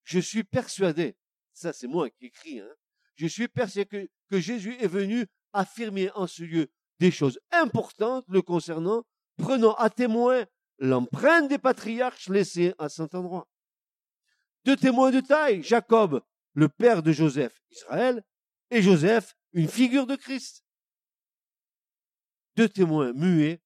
Je 0.04 0.20
suis 0.20 0.44
persuadé, 0.44 1.16
ça 1.54 1.74
c'est 1.74 1.88
moi 1.88 2.10
qui 2.10 2.28
écris, 2.28 2.60
hein, 2.60 2.76
je 3.16 3.28
suis 3.28 3.48
persuadé 3.48 4.10
que, 4.30 4.40
Jésus 4.40 4.78
est 4.80 4.88
venu 4.88 5.26
affirmer 5.52 6.10
en 6.12 6.28
ce 6.28 6.44
lieu 6.44 6.72
des 7.00 7.12
choses 7.12 7.40
importantes 7.52 8.26
le 8.30 8.42
concernant, 8.42 9.04
prenant 9.38 9.74
à 9.74 9.90
témoin 9.90 10.46
l'empreinte 10.78 11.50
des 11.50 11.58
patriarches 11.58 12.30
laissée 12.30 12.74
à 12.78 12.88
cet 12.88 13.14
endroit. 13.14 13.50
Deux 14.64 14.78
témoins 14.78 15.12
de 15.12 15.20
taille, 15.20 15.64
Jacob, 15.64 16.24
le 16.54 16.70
père 16.70 17.04
de 17.04 17.12
Joseph, 17.12 17.62
Israël, 17.72 18.24
et 18.70 18.82
Joseph, 18.82 19.36
une 19.52 19.68
figure 19.68 20.08
de 20.08 20.16
Christ. 20.16 20.64
Deux 22.56 22.70
témoins 22.70 23.12
muets, 23.14 23.62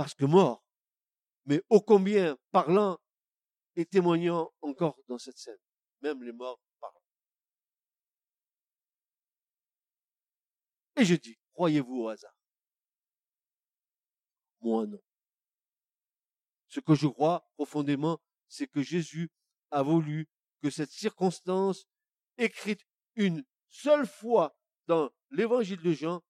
parce 0.00 0.14
que 0.14 0.24
morts, 0.24 0.64
mais 1.44 1.62
ô 1.68 1.82
combien 1.82 2.38
parlant 2.52 2.98
et 3.76 3.84
témoignant 3.84 4.50
encore 4.62 4.96
dans 5.08 5.18
cette 5.18 5.36
scène. 5.36 5.58
Même 6.00 6.22
les 6.22 6.32
morts 6.32 6.58
Et 10.96 11.04
je 11.04 11.14
dis, 11.16 11.36
croyez-vous 11.52 12.04
au 12.04 12.08
hasard? 12.08 12.34
Moi 14.62 14.86
non. 14.86 15.02
Ce 16.68 16.80
que 16.80 16.94
je 16.94 17.06
crois 17.06 17.46
profondément, 17.56 18.22
c'est 18.48 18.68
que 18.68 18.80
Jésus 18.80 19.30
a 19.70 19.82
voulu 19.82 20.30
que 20.62 20.70
cette 20.70 20.92
circonstance, 20.92 21.84
écrite 22.38 22.86
une 23.16 23.44
seule 23.68 24.06
fois 24.06 24.56
dans 24.86 25.10
l'évangile 25.30 25.82
de 25.82 25.92
Jean, 25.92 26.22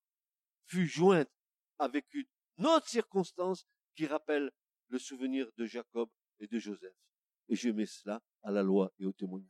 fût 0.65 0.87
jointe 0.87 1.31
avec 1.79 2.13
une 2.13 2.27
autre 2.65 2.87
circonstance 2.87 3.65
qui 3.95 4.05
rappelle 4.07 4.51
le 4.89 4.99
souvenir 4.99 5.49
de 5.57 5.65
Jacob 5.65 6.09
et 6.39 6.47
de 6.47 6.59
Joseph. 6.59 6.95
Et 7.47 7.55
je 7.55 7.69
mets 7.69 7.85
cela 7.85 8.21
à 8.43 8.51
la 8.51 8.63
loi 8.63 8.91
et 8.99 9.05
au 9.05 9.11
témoignage. 9.11 9.49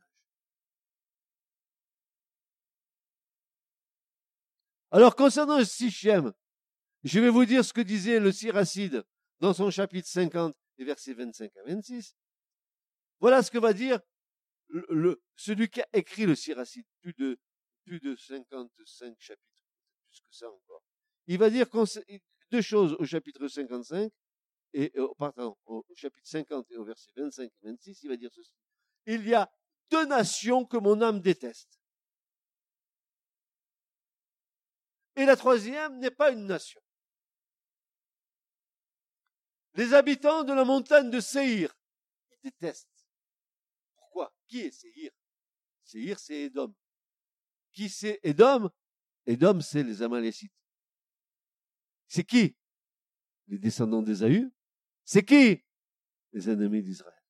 Alors, 4.90 5.16
concernant 5.16 5.58
le 5.58 5.64
Sichem, 5.64 6.32
je 7.02 7.18
vais 7.18 7.30
vous 7.30 7.46
dire 7.46 7.64
ce 7.64 7.72
que 7.72 7.80
disait 7.80 8.20
le 8.20 8.30
Siracide 8.30 9.02
dans 9.40 9.54
son 9.54 9.70
chapitre 9.70 10.08
50 10.08 10.54
et 10.78 10.84
versets 10.84 11.14
25 11.14 11.56
à 11.56 11.62
26. 11.64 12.14
Voilà 13.18 13.42
ce 13.42 13.50
que 13.50 13.58
va 13.58 13.72
dire 13.72 14.00
celui 15.36 15.68
qui 15.68 15.80
a 15.80 15.88
écrit 15.92 16.26
le 16.26 16.34
Siracide, 16.34 16.86
plus 17.00 17.12
de, 17.14 17.38
plus 17.84 18.00
de 18.00 18.16
55 18.16 19.16
chapitres, 19.18 19.42
plus 20.08 20.20
que 20.20 20.34
ça 20.34 20.50
encore. 20.50 20.82
Il 21.26 21.38
va 21.38 21.50
dire 21.50 21.68
deux 22.52 22.62
choses 22.62 22.94
au 22.98 23.04
chapitre 23.06 23.48
55 23.48 24.12
et, 24.74 24.92
euh, 24.96 25.08
pardon, 25.18 25.56
au 25.64 25.84
chapitre 25.94 26.28
50 26.28 26.70
et 26.70 26.76
au 26.76 26.84
verset 26.84 27.10
25 27.16 27.44
et 27.44 27.66
26, 27.66 28.02
il 28.02 28.08
va 28.10 28.16
dire 28.16 28.30
ceci. 28.32 28.52
Il 29.06 29.26
y 29.26 29.34
a 29.34 29.50
deux 29.90 30.06
nations 30.06 30.64
que 30.64 30.76
mon 30.76 31.00
âme 31.00 31.20
déteste. 31.20 31.80
Et 35.16 35.24
la 35.24 35.36
troisième 35.36 35.98
n'est 35.98 36.10
pas 36.10 36.30
une 36.30 36.46
nation. 36.46 36.80
Les 39.74 39.94
habitants 39.94 40.44
de 40.44 40.52
la 40.52 40.64
montagne 40.64 41.10
de 41.10 41.20
Séhir, 41.20 41.74
ils 42.30 42.50
détestent. 42.50 43.06
Pourquoi? 43.96 44.34
Qui 44.46 44.60
est 44.60 44.70
Séhir? 44.70 45.10
Séhir, 45.84 46.18
c'est 46.18 46.42
Édom. 46.42 46.74
Qui 47.72 47.88
c'est 47.88 48.20
Édom? 48.22 48.70
Édom, 49.26 49.60
c'est 49.60 49.82
les 49.82 50.02
Amalécites. 50.02 50.52
C'est 52.14 52.24
qui? 52.24 52.54
Les 53.46 53.58
descendants 53.58 54.02
d'Ésaü? 54.02 54.52
C'est 55.02 55.24
qui? 55.24 55.64
Les 56.32 56.50
ennemis 56.50 56.82
d'Israël. 56.82 57.24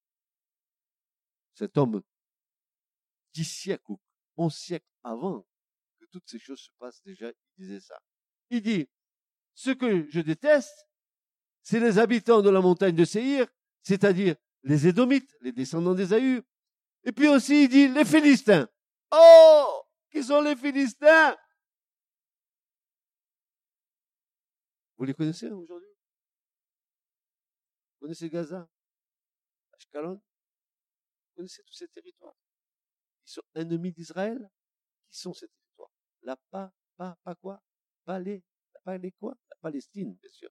Cet 1.54 1.78
homme, 1.78 2.02
dix 3.32 3.44
siècles 3.44 3.92
ou 3.92 4.00
onze 4.36 4.56
siècles 4.56 4.90
avant 5.04 5.46
toutes 6.10 6.28
ces 6.28 6.40
choses 6.40 6.58
se 6.58 6.70
passent 6.80 7.00
déjà, 7.04 7.30
il 7.30 7.64
disait 7.64 7.78
ça. 7.78 7.96
Il 8.50 8.60
dit, 8.60 8.88
ce 9.54 9.70
que 9.70 10.10
je 10.10 10.18
déteste, 10.18 10.88
c'est 11.62 11.78
les 11.78 12.00
habitants 12.00 12.42
de 12.42 12.50
la 12.50 12.60
montagne 12.60 12.96
de 12.96 13.04
Séhir, 13.04 13.46
c'est-à-dire 13.84 14.34
les 14.64 14.88
Édomites, 14.88 15.32
les 15.42 15.52
descendants 15.52 15.94
d'Ésaü. 15.94 16.42
Et 17.04 17.12
puis 17.12 17.28
aussi, 17.28 17.64
il 17.64 17.68
dit 17.68 17.86
les 17.86 18.04
Philistins. 18.04 18.68
Oh, 19.12 19.84
qui 20.10 20.24
sont 20.24 20.40
les 20.40 20.56
Philistins? 20.56 21.36
Vous 25.02 25.06
les 25.06 25.14
connaissez 25.14 25.50
aujourd'hui? 25.50 25.88
Vous 27.90 28.02
connaissez 28.02 28.30
Gaza? 28.30 28.70
Ashkelon? 29.72 30.14
Vous 30.14 31.34
connaissez 31.34 31.60
tous 31.64 31.72
ces 31.72 31.88
territoires? 31.88 32.36
Ils 33.26 33.32
sont 33.32 33.42
ennemis 33.56 33.90
d'Israël? 33.90 34.48
Qui 35.10 35.18
sont 35.18 35.32
ces 35.32 35.48
territoires? 35.48 35.90
La 36.22 36.36
pas, 36.52 36.72
pas, 36.96 37.18
pas 37.24 37.34
quoi? 37.34 37.60
Pas 38.04 38.20
les, 38.20 38.44
pas 38.84 38.96
quoi? 39.18 39.36
La 39.50 39.56
Palestine, 39.56 40.14
bien 40.14 40.30
sûr. 40.30 40.50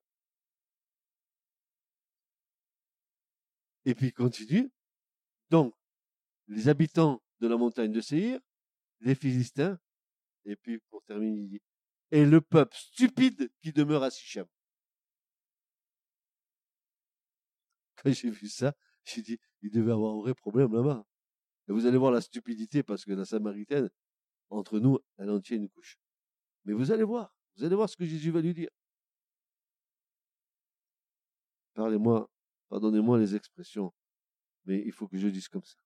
Et 3.85 3.95
puis 3.95 4.11
continue. 4.11 4.69
Donc, 5.49 5.73
les 6.47 6.67
habitants 6.67 7.23
de 7.39 7.47
la 7.47 7.55
montagne 7.55 7.93
de 7.93 8.01
Séhir, 8.01 8.41
les 8.99 9.15
Philistins, 9.15 9.79
et 10.43 10.57
puis 10.57 10.79
pour 10.89 11.01
terminer, 11.03 11.61
et 12.11 12.25
le 12.25 12.41
peuple 12.41 12.75
stupide 12.75 13.51
qui 13.61 13.71
demeure 13.71 14.03
à 14.03 14.11
Sichem. 14.11 14.45
Quand 17.95 18.11
j'ai 18.11 18.29
vu 18.29 18.47
ça, 18.47 18.73
j'ai 19.05 19.21
dit, 19.21 19.39
il 19.61 19.71
devait 19.71 19.91
avoir 19.91 20.15
un 20.15 20.19
vrai 20.19 20.33
problème 20.33 20.73
là-bas. 20.73 21.05
Et 21.67 21.71
vous 21.71 21.85
allez 21.85 21.97
voir 21.97 22.11
la 22.11 22.21
stupidité 22.21 22.83
parce 22.83 23.05
que 23.05 23.11
la 23.13 23.25
Samaritaine, 23.25 23.89
entre 24.49 24.79
nous, 24.79 24.99
elle 25.17 25.29
en 25.29 25.39
tient 25.39 25.57
une 25.57 25.69
couche. 25.69 25.97
Mais 26.65 26.73
vous 26.73 26.91
allez 26.91 27.03
voir, 27.03 27.33
vous 27.55 27.63
allez 27.63 27.75
voir 27.75 27.89
ce 27.89 27.95
que 27.95 28.05
Jésus 28.05 28.31
va 28.31 28.41
lui 28.41 28.53
dire. 28.53 28.69
Parlez-moi, 31.73 32.29
pardonnez-moi 32.69 33.17
les 33.19 33.35
expressions, 33.35 33.93
mais 34.65 34.81
il 34.85 34.91
faut 34.91 35.07
que 35.07 35.17
je 35.17 35.27
dise 35.27 35.47
comme 35.47 35.63
ça. 35.63 35.77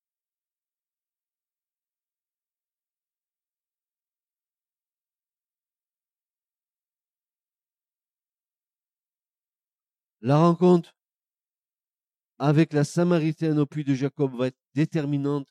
La 10.26 10.40
rencontre 10.40 10.98
avec 12.40 12.74
la 12.74 12.84
Samaritaine 12.84 13.60
au 13.60 13.68
puits 13.68 13.84
de 13.84 13.94
Jacob 13.94 14.36
va 14.36 14.48
être 14.48 14.58
déterminante 14.74 15.48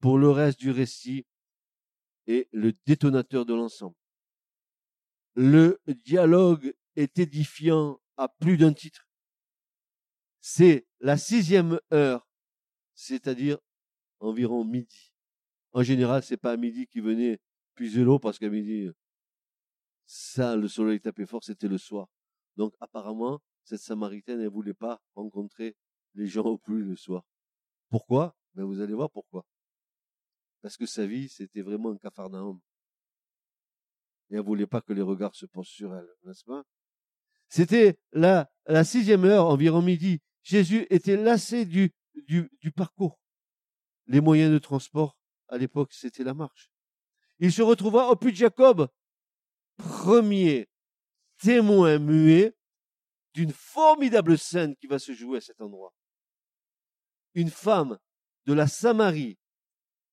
pour 0.00 0.18
le 0.18 0.28
reste 0.28 0.60
du 0.60 0.70
récit 0.70 1.24
est 2.26 2.46
le 2.52 2.74
détonateur 2.84 3.46
de 3.46 3.54
l'ensemble. 3.54 3.96
Le 5.34 5.80
dialogue 5.86 6.74
est 6.94 7.18
édifiant 7.18 8.02
à 8.18 8.28
plus 8.28 8.58
d'un 8.58 8.74
titre. 8.74 9.08
C'est 10.42 10.86
la 11.00 11.16
sixième 11.16 11.80
heure, 11.90 12.28
c'est-à-dire 12.94 13.56
environ 14.20 14.62
midi. 14.62 15.14
En 15.72 15.82
général, 15.82 16.22
c'est 16.22 16.36
pas 16.36 16.52
à 16.52 16.58
midi 16.58 16.86
qu'il 16.86 17.02
venait 17.02 17.40
puiser 17.74 18.04
l'eau 18.04 18.18
parce 18.18 18.38
qu'à 18.38 18.50
midi, 18.50 18.90
ça, 20.04 20.54
le 20.54 20.68
soleil 20.68 21.00
tapait 21.00 21.24
fort, 21.24 21.42
c'était 21.42 21.66
le 21.66 21.78
soir. 21.78 22.08
Donc, 22.58 22.74
apparemment, 22.78 23.40
cette 23.64 23.80
Samaritaine, 23.80 24.40
elle 24.40 24.48
voulait 24.48 24.74
pas 24.74 25.00
rencontrer 25.14 25.76
les 26.14 26.26
gens 26.26 26.44
au 26.44 26.58
plus 26.58 26.82
le 26.82 26.96
soir. 26.96 27.24
Pourquoi? 27.88 28.36
Ben, 28.54 28.64
vous 28.64 28.80
allez 28.80 28.94
voir 28.94 29.10
pourquoi 29.10 29.46
parce 30.62 30.76
que 30.76 30.86
sa 30.86 31.06
vie, 31.06 31.28
c'était 31.28 31.60
vraiment 31.60 31.90
un 31.90 31.98
cafarnaum. 31.98 32.60
Et 34.30 34.36
elle 34.36 34.42
voulait 34.42 34.66
pas 34.66 34.80
que 34.80 34.92
les 34.92 35.02
regards 35.02 35.34
se 35.34 35.44
posent 35.44 35.66
sur 35.66 35.94
elle, 35.94 36.08
n'est-ce 36.24 36.44
pas? 36.44 36.62
C'était 37.48 37.98
la, 38.12 38.50
la 38.66 38.84
sixième 38.84 39.24
heure, 39.24 39.46
environ 39.46 39.82
midi. 39.82 40.20
Jésus 40.42 40.86
était 40.88 41.16
lassé 41.16 41.66
du, 41.66 41.92
du, 42.14 42.48
du 42.60 42.70
parcours. 42.70 43.20
les 44.06 44.20
moyens 44.20 44.52
de 44.52 44.58
transport 44.58 45.18
à 45.48 45.58
l'époque, 45.58 45.92
c'était 45.92 46.24
la 46.24 46.32
marche. 46.32 46.70
Il 47.40 47.52
se 47.52 47.60
retrouva 47.60 48.08
au 48.08 48.16
puits 48.16 48.30
de 48.32 48.36
Jacob, 48.36 48.88
premier 49.76 50.68
témoin 51.38 51.98
muet 51.98 52.54
d'une 53.34 53.52
formidable 53.52 54.38
scène 54.38 54.76
qui 54.76 54.86
va 54.86 54.98
se 54.98 55.12
jouer 55.12 55.38
à 55.38 55.40
cet 55.40 55.60
endroit. 55.60 55.94
Une 57.34 57.50
femme 57.50 57.98
de 58.46 58.52
la 58.52 58.66
Samarie, 58.66 59.38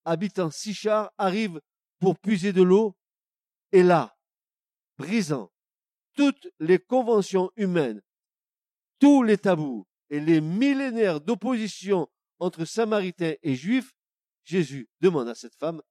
habitant 0.05 0.51
Sichar, 0.51 1.11
arrive 1.17 1.59
pour 1.99 2.17
puiser 2.17 2.53
de 2.53 2.61
l'eau, 2.61 2.95
et 3.71 3.83
là, 3.83 4.15
brisant 4.97 5.51
toutes 6.15 6.47
les 6.59 6.79
conventions 6.79 7.51
humaines, 7.55 8.01
tous 8.99 9.23
les 9.23 9.37
tabous 9.37 9.87
et 10.09 10.19
les 10.19 10.41
millénaires 10.41 11.21
d'opposition 11.21 12.09
entre 12.39 12.65
Samaritains 12.65 13.35
et 13.41 13.55
Juifs, 13.55 13.91
Jésus 14.43 14.89
demande 15.01 15.27
à 15.27 15.35
cette 15.35 15.55
femme 15.55 15.81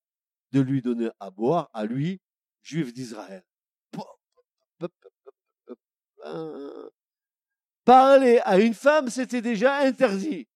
de 0.52 0.60
lui 0.60 0.82
donner 0.82 1.10
à 1.20 1.30
boire, 1.30 1.68
à 1.72 1.84
lui, 1.84 2.20
Juif 2.62 2.92
d'Israël. 2.92 3.44
Parler 7.88 8.38
à 8.44 8.58
une 8.58 8.74
femme, 8.74 9.08
c'était 9.08 9.40
déjà 9.40 9.78
interdit. 9.78 10.46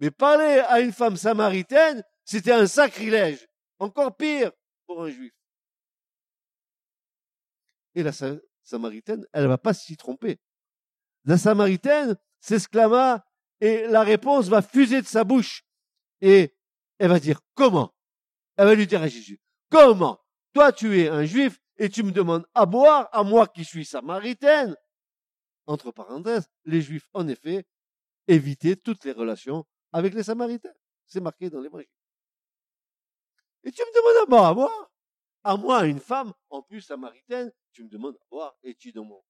Mais 0.00 0.10
parler 0.10 0.64
à 0.70 0.80
une 0.80 0.94
femme 0.94 1.18
samaritaine, 1.18 2.02
c'était 2.24 2.52
un 2.52 2.66
sacrilège. 2.66 3.46
Encore 3.78 4.16
pire 4.16 4.52
pour 4.86 5.04
un 5.04 5.10
juif. 5.10 5.34
Et 7.94 8.02
la 8.02 8.12
samaritaine, 8.62 9.26
elle 9.34 9.42
ne 9.42 9.48
va 9.48 9.58
pas 9.58 9.74
s'y 9.74 9.98
tromper. 9.98 10.40
La 11.26 11.36
samaritaine 11.36 12.16
s'exclama 12.40 13.22
et 13.60 13.86
la 13.88 14.02
réponse 14.02 14.48
va 14.48 14.62
fuser 14.62 15.02
de 15.02 15.06
sa 15.06 15.24
bouche. 15.24 15.66
Et 16.22 16.56
elle 16.96 17.10
va 17.10 17.20
dire, 17.20 17.42
comment? 17.54 17.94
Elle 18.56 18.68
va 18.68 18.74
lui 18.74 18.86
dire 18.86 19.02
à 19.02 19.08
Jésus, 19.08 19.42
comment? 19.68 20.18
Toi, 20.54 20.72
tu 20.72 21.02
es 21.02 21.08
un 21.08 21.26
juif 21.26 21.60
et 21.76 21.90
tu 21.90 22.02
me 22.02 22.12
demandes 22.12 22.46
à 22.54 22.64
boire, 22.64 23.10
à 23.12 23.22
moi 23.24 23.46
qui 23.46 23.62
suis 23.62 23.84
samaritaine. 23.84 24.74
Entre 25.66 25.90
parenthèses, 25.92 26.48
les 26.64 26.82
juifs, 26.82 27.08
en 27.12 27.28
effet, 27.28 27.66
évitaient 28.26 28.76
toutes 28.76 29.04
les 29.04 29.12
relations 29.12 29.64
avec 29.92 30.14
les 30.14 30.22
samaritains. 30.22 30.74
C'est 31.06 31.20
marqué 31.20 31.50
dans 31.50 31.60
l'évangile. 31.60 31.88
Et 33.64 33.70
tu 33.70 33.82
me 33.82 33.94
demandes 33.94 34.22
à 34.22 34.26
boire, 34.30 34.46
à 34.46 34.54
boire? 34.54 34.92
À 35.44 35.56
moi, 35.56 35.86
une 35.86 36.00
femme, 36.00 36.32
en 36.50 36.62
plus 36.62 36.80
samaritaine, 36.80 37.52
tu 37.72 37.84
me 37.84 37.88
demandes 37.88 38.16
à 38.16 38.24
boire, 38.30 38.56
et 38.62 38.74
tu 38.74 38.88
es 38.88 38.92
dans 38.92 39.04
mon, 39.04 39.22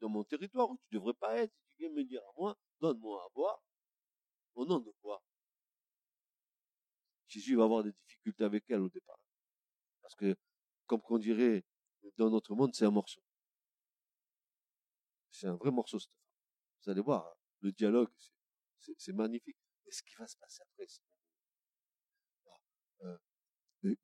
dans 0.00 0.08
mon 0.08 0.24
territoire 0.24 0.70
où 0.70 0.76
tu 0.76 0.94
devrais 0.94 1.14
pas 1.14 1.36
être? 1.36 1.52
Tu 1.68 1.76
viens 1.78 1.90
me 1.90 2.04
dire 2.04 2.20
à 2.20 2.32
moi, 2.36 2.56
donne-moi 2.80 3.22
à 3.24 3.28
boire. 3.34 3.62
Au 4.54 4.66
nom 4.66 4.80
de 4.80 4.92
quoi? 5.00 5.22
Jésus 7.26 7.56
va 7.56 7.64
avoir 7.64 7.82
des 7.82 7.92
difficultés 7.92 8.44
avec 8.44 8.64
elle 8.68 8.80
au 8.80 8.88
départ. 8.88 9.18
Parce 10.02 10.14
que, 10.14 10.36
comme 10.86 11.00
qu'on 11.00 11.18
dirait 11.18 11.64
dans 12.18 12.28
notre 12.28 12.54
monde, 12.54 12.74
c'est 12.74 12.84
un 12.84 12.90
morceau. 12.90 13.22
C'est 15.32 15.48
un 15.48 15.56
vrai 15.56 15.70
morceau, 15.70 15.98
Vous 15.98 16.90
allez 16.90 17.00
voir, 17.00 17.26
hein, 17.26 17.34
le 17.60 17.72
dialogue, 17.72 18.10
c'est 18.98 19.12
magnifique. 19.12 19.58
Et 19.86 19.92
ce 19.92 20.02
qui 20.02 20.14
va 20.16 20.26
se 20.26 20.36
passer 20.36 20.62
après, 20.62 20.86
c'est 20.86 21.02
euh, 23.04 23.94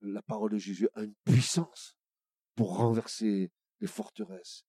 la 0.00 0.22
parole 0.22 0.52
de 0.52 0.58
Jésus 0.58 0.88
a 0.94 1.02
une 1.02 1.14
puissance 1.24 1.96
pour 2.54 2.76
renverser 2.76 3.52
les 3.80 3.86
forteresses, 3.86 4.64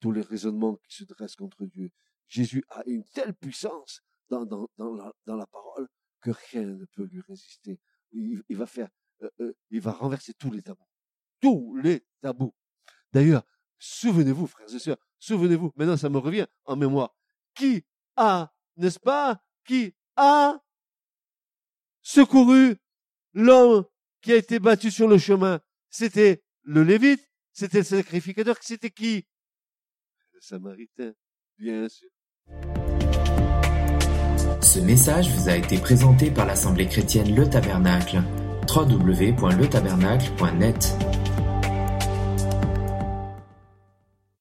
tous 0.00 0.12
les 0.12 0.22
raisonnements 0.22 0.76
qui 0.76 0.96
se 0.96 1.04
dressent 1.04 1.36
contre 1.36 1.66
Dieu. 1.66 1.90
Jésus 2.28 2.64
a 2.70 2.82
une 2.86 3.04
telle 3.04 3.34
puissance 3.34 4.02
dans, 4.30 4.46
dans, 4.46 4.68
dans 4.78 5.36
la 5.36 5.46
parole 5.46 5.88
que 6.20 6.30
rien 6.30 6.62
ne 6.62 6.84
peut 6.86 7.04
lui 7.04 7.20
résister. 7.22 7.80
Il, 8.12 8.42
va 8.50 8.66
faire, 8.66 8.88
euh, 9.22 9.30
euh, 9.40 9.52
il 9.70 9.80
va 9.80 9.92
renverser 9.92 10.34
tous 10.34 10.50
les 10.50 10.62
tabous. 10.62 10.86
Tous 11.40 11.76
les 11.76 12.06
tabous. 12.20 12.54
D'ailleurs, 13.12 13.44
souvenez-vous, 13.78 14.46
frères 14.46 14.72
et 14.74 14.78
sœurs, 14.78 14.98
souvenez-vous, 15.20 15.70
maintenant 15.76 15.96
ça 15.96 16.08
me 16.08 16.18
revient 16.18 16.46
en 16.64 16.74
mémoire, 16.74 17.14
qui 17.54 17.84
a, 18.16 18.52
n'est-ce 18.76 18.98
pas, 18.98 19.40
qui 19.64 19.94
a 20.16 20.60
secouru 22.02 22.76
l'homme 23.34 23.84
qui 24.20 24.32
a 24.32 24.36
été 24.36 24.58
battu 24.58 24.90
sur 24.90 25.06
le 25.06 25.18
chemin? 25.18 25.60
C'était 25.88 26.42
le 26.62 26.82
Lévite, 26.82 27.30
c'était 27.52 27.78
le 27.78 27.84
sacrificateur, 27.84 28.56
c'était 28.60 28.90
qui? 28.90 29.24
Le 30.32 30.40
Samaritain, 30.40 31.12
bien 31.58 31.88
sûr. 31.88 32.08
Ce 34.62 34.78
message 34.78 35.30
vous 35.30 35.48
a 35.48 35.56
été 35.56 35.78
présenté 35.78 36.30
par 36.30 36.46
l'Assemblée 36.46 36.86
chrétienne 36.86 37.34
Le 37.34 37.48
Tabernacle. 37.48 38.22
www.letabernacle.net 38.68 40.96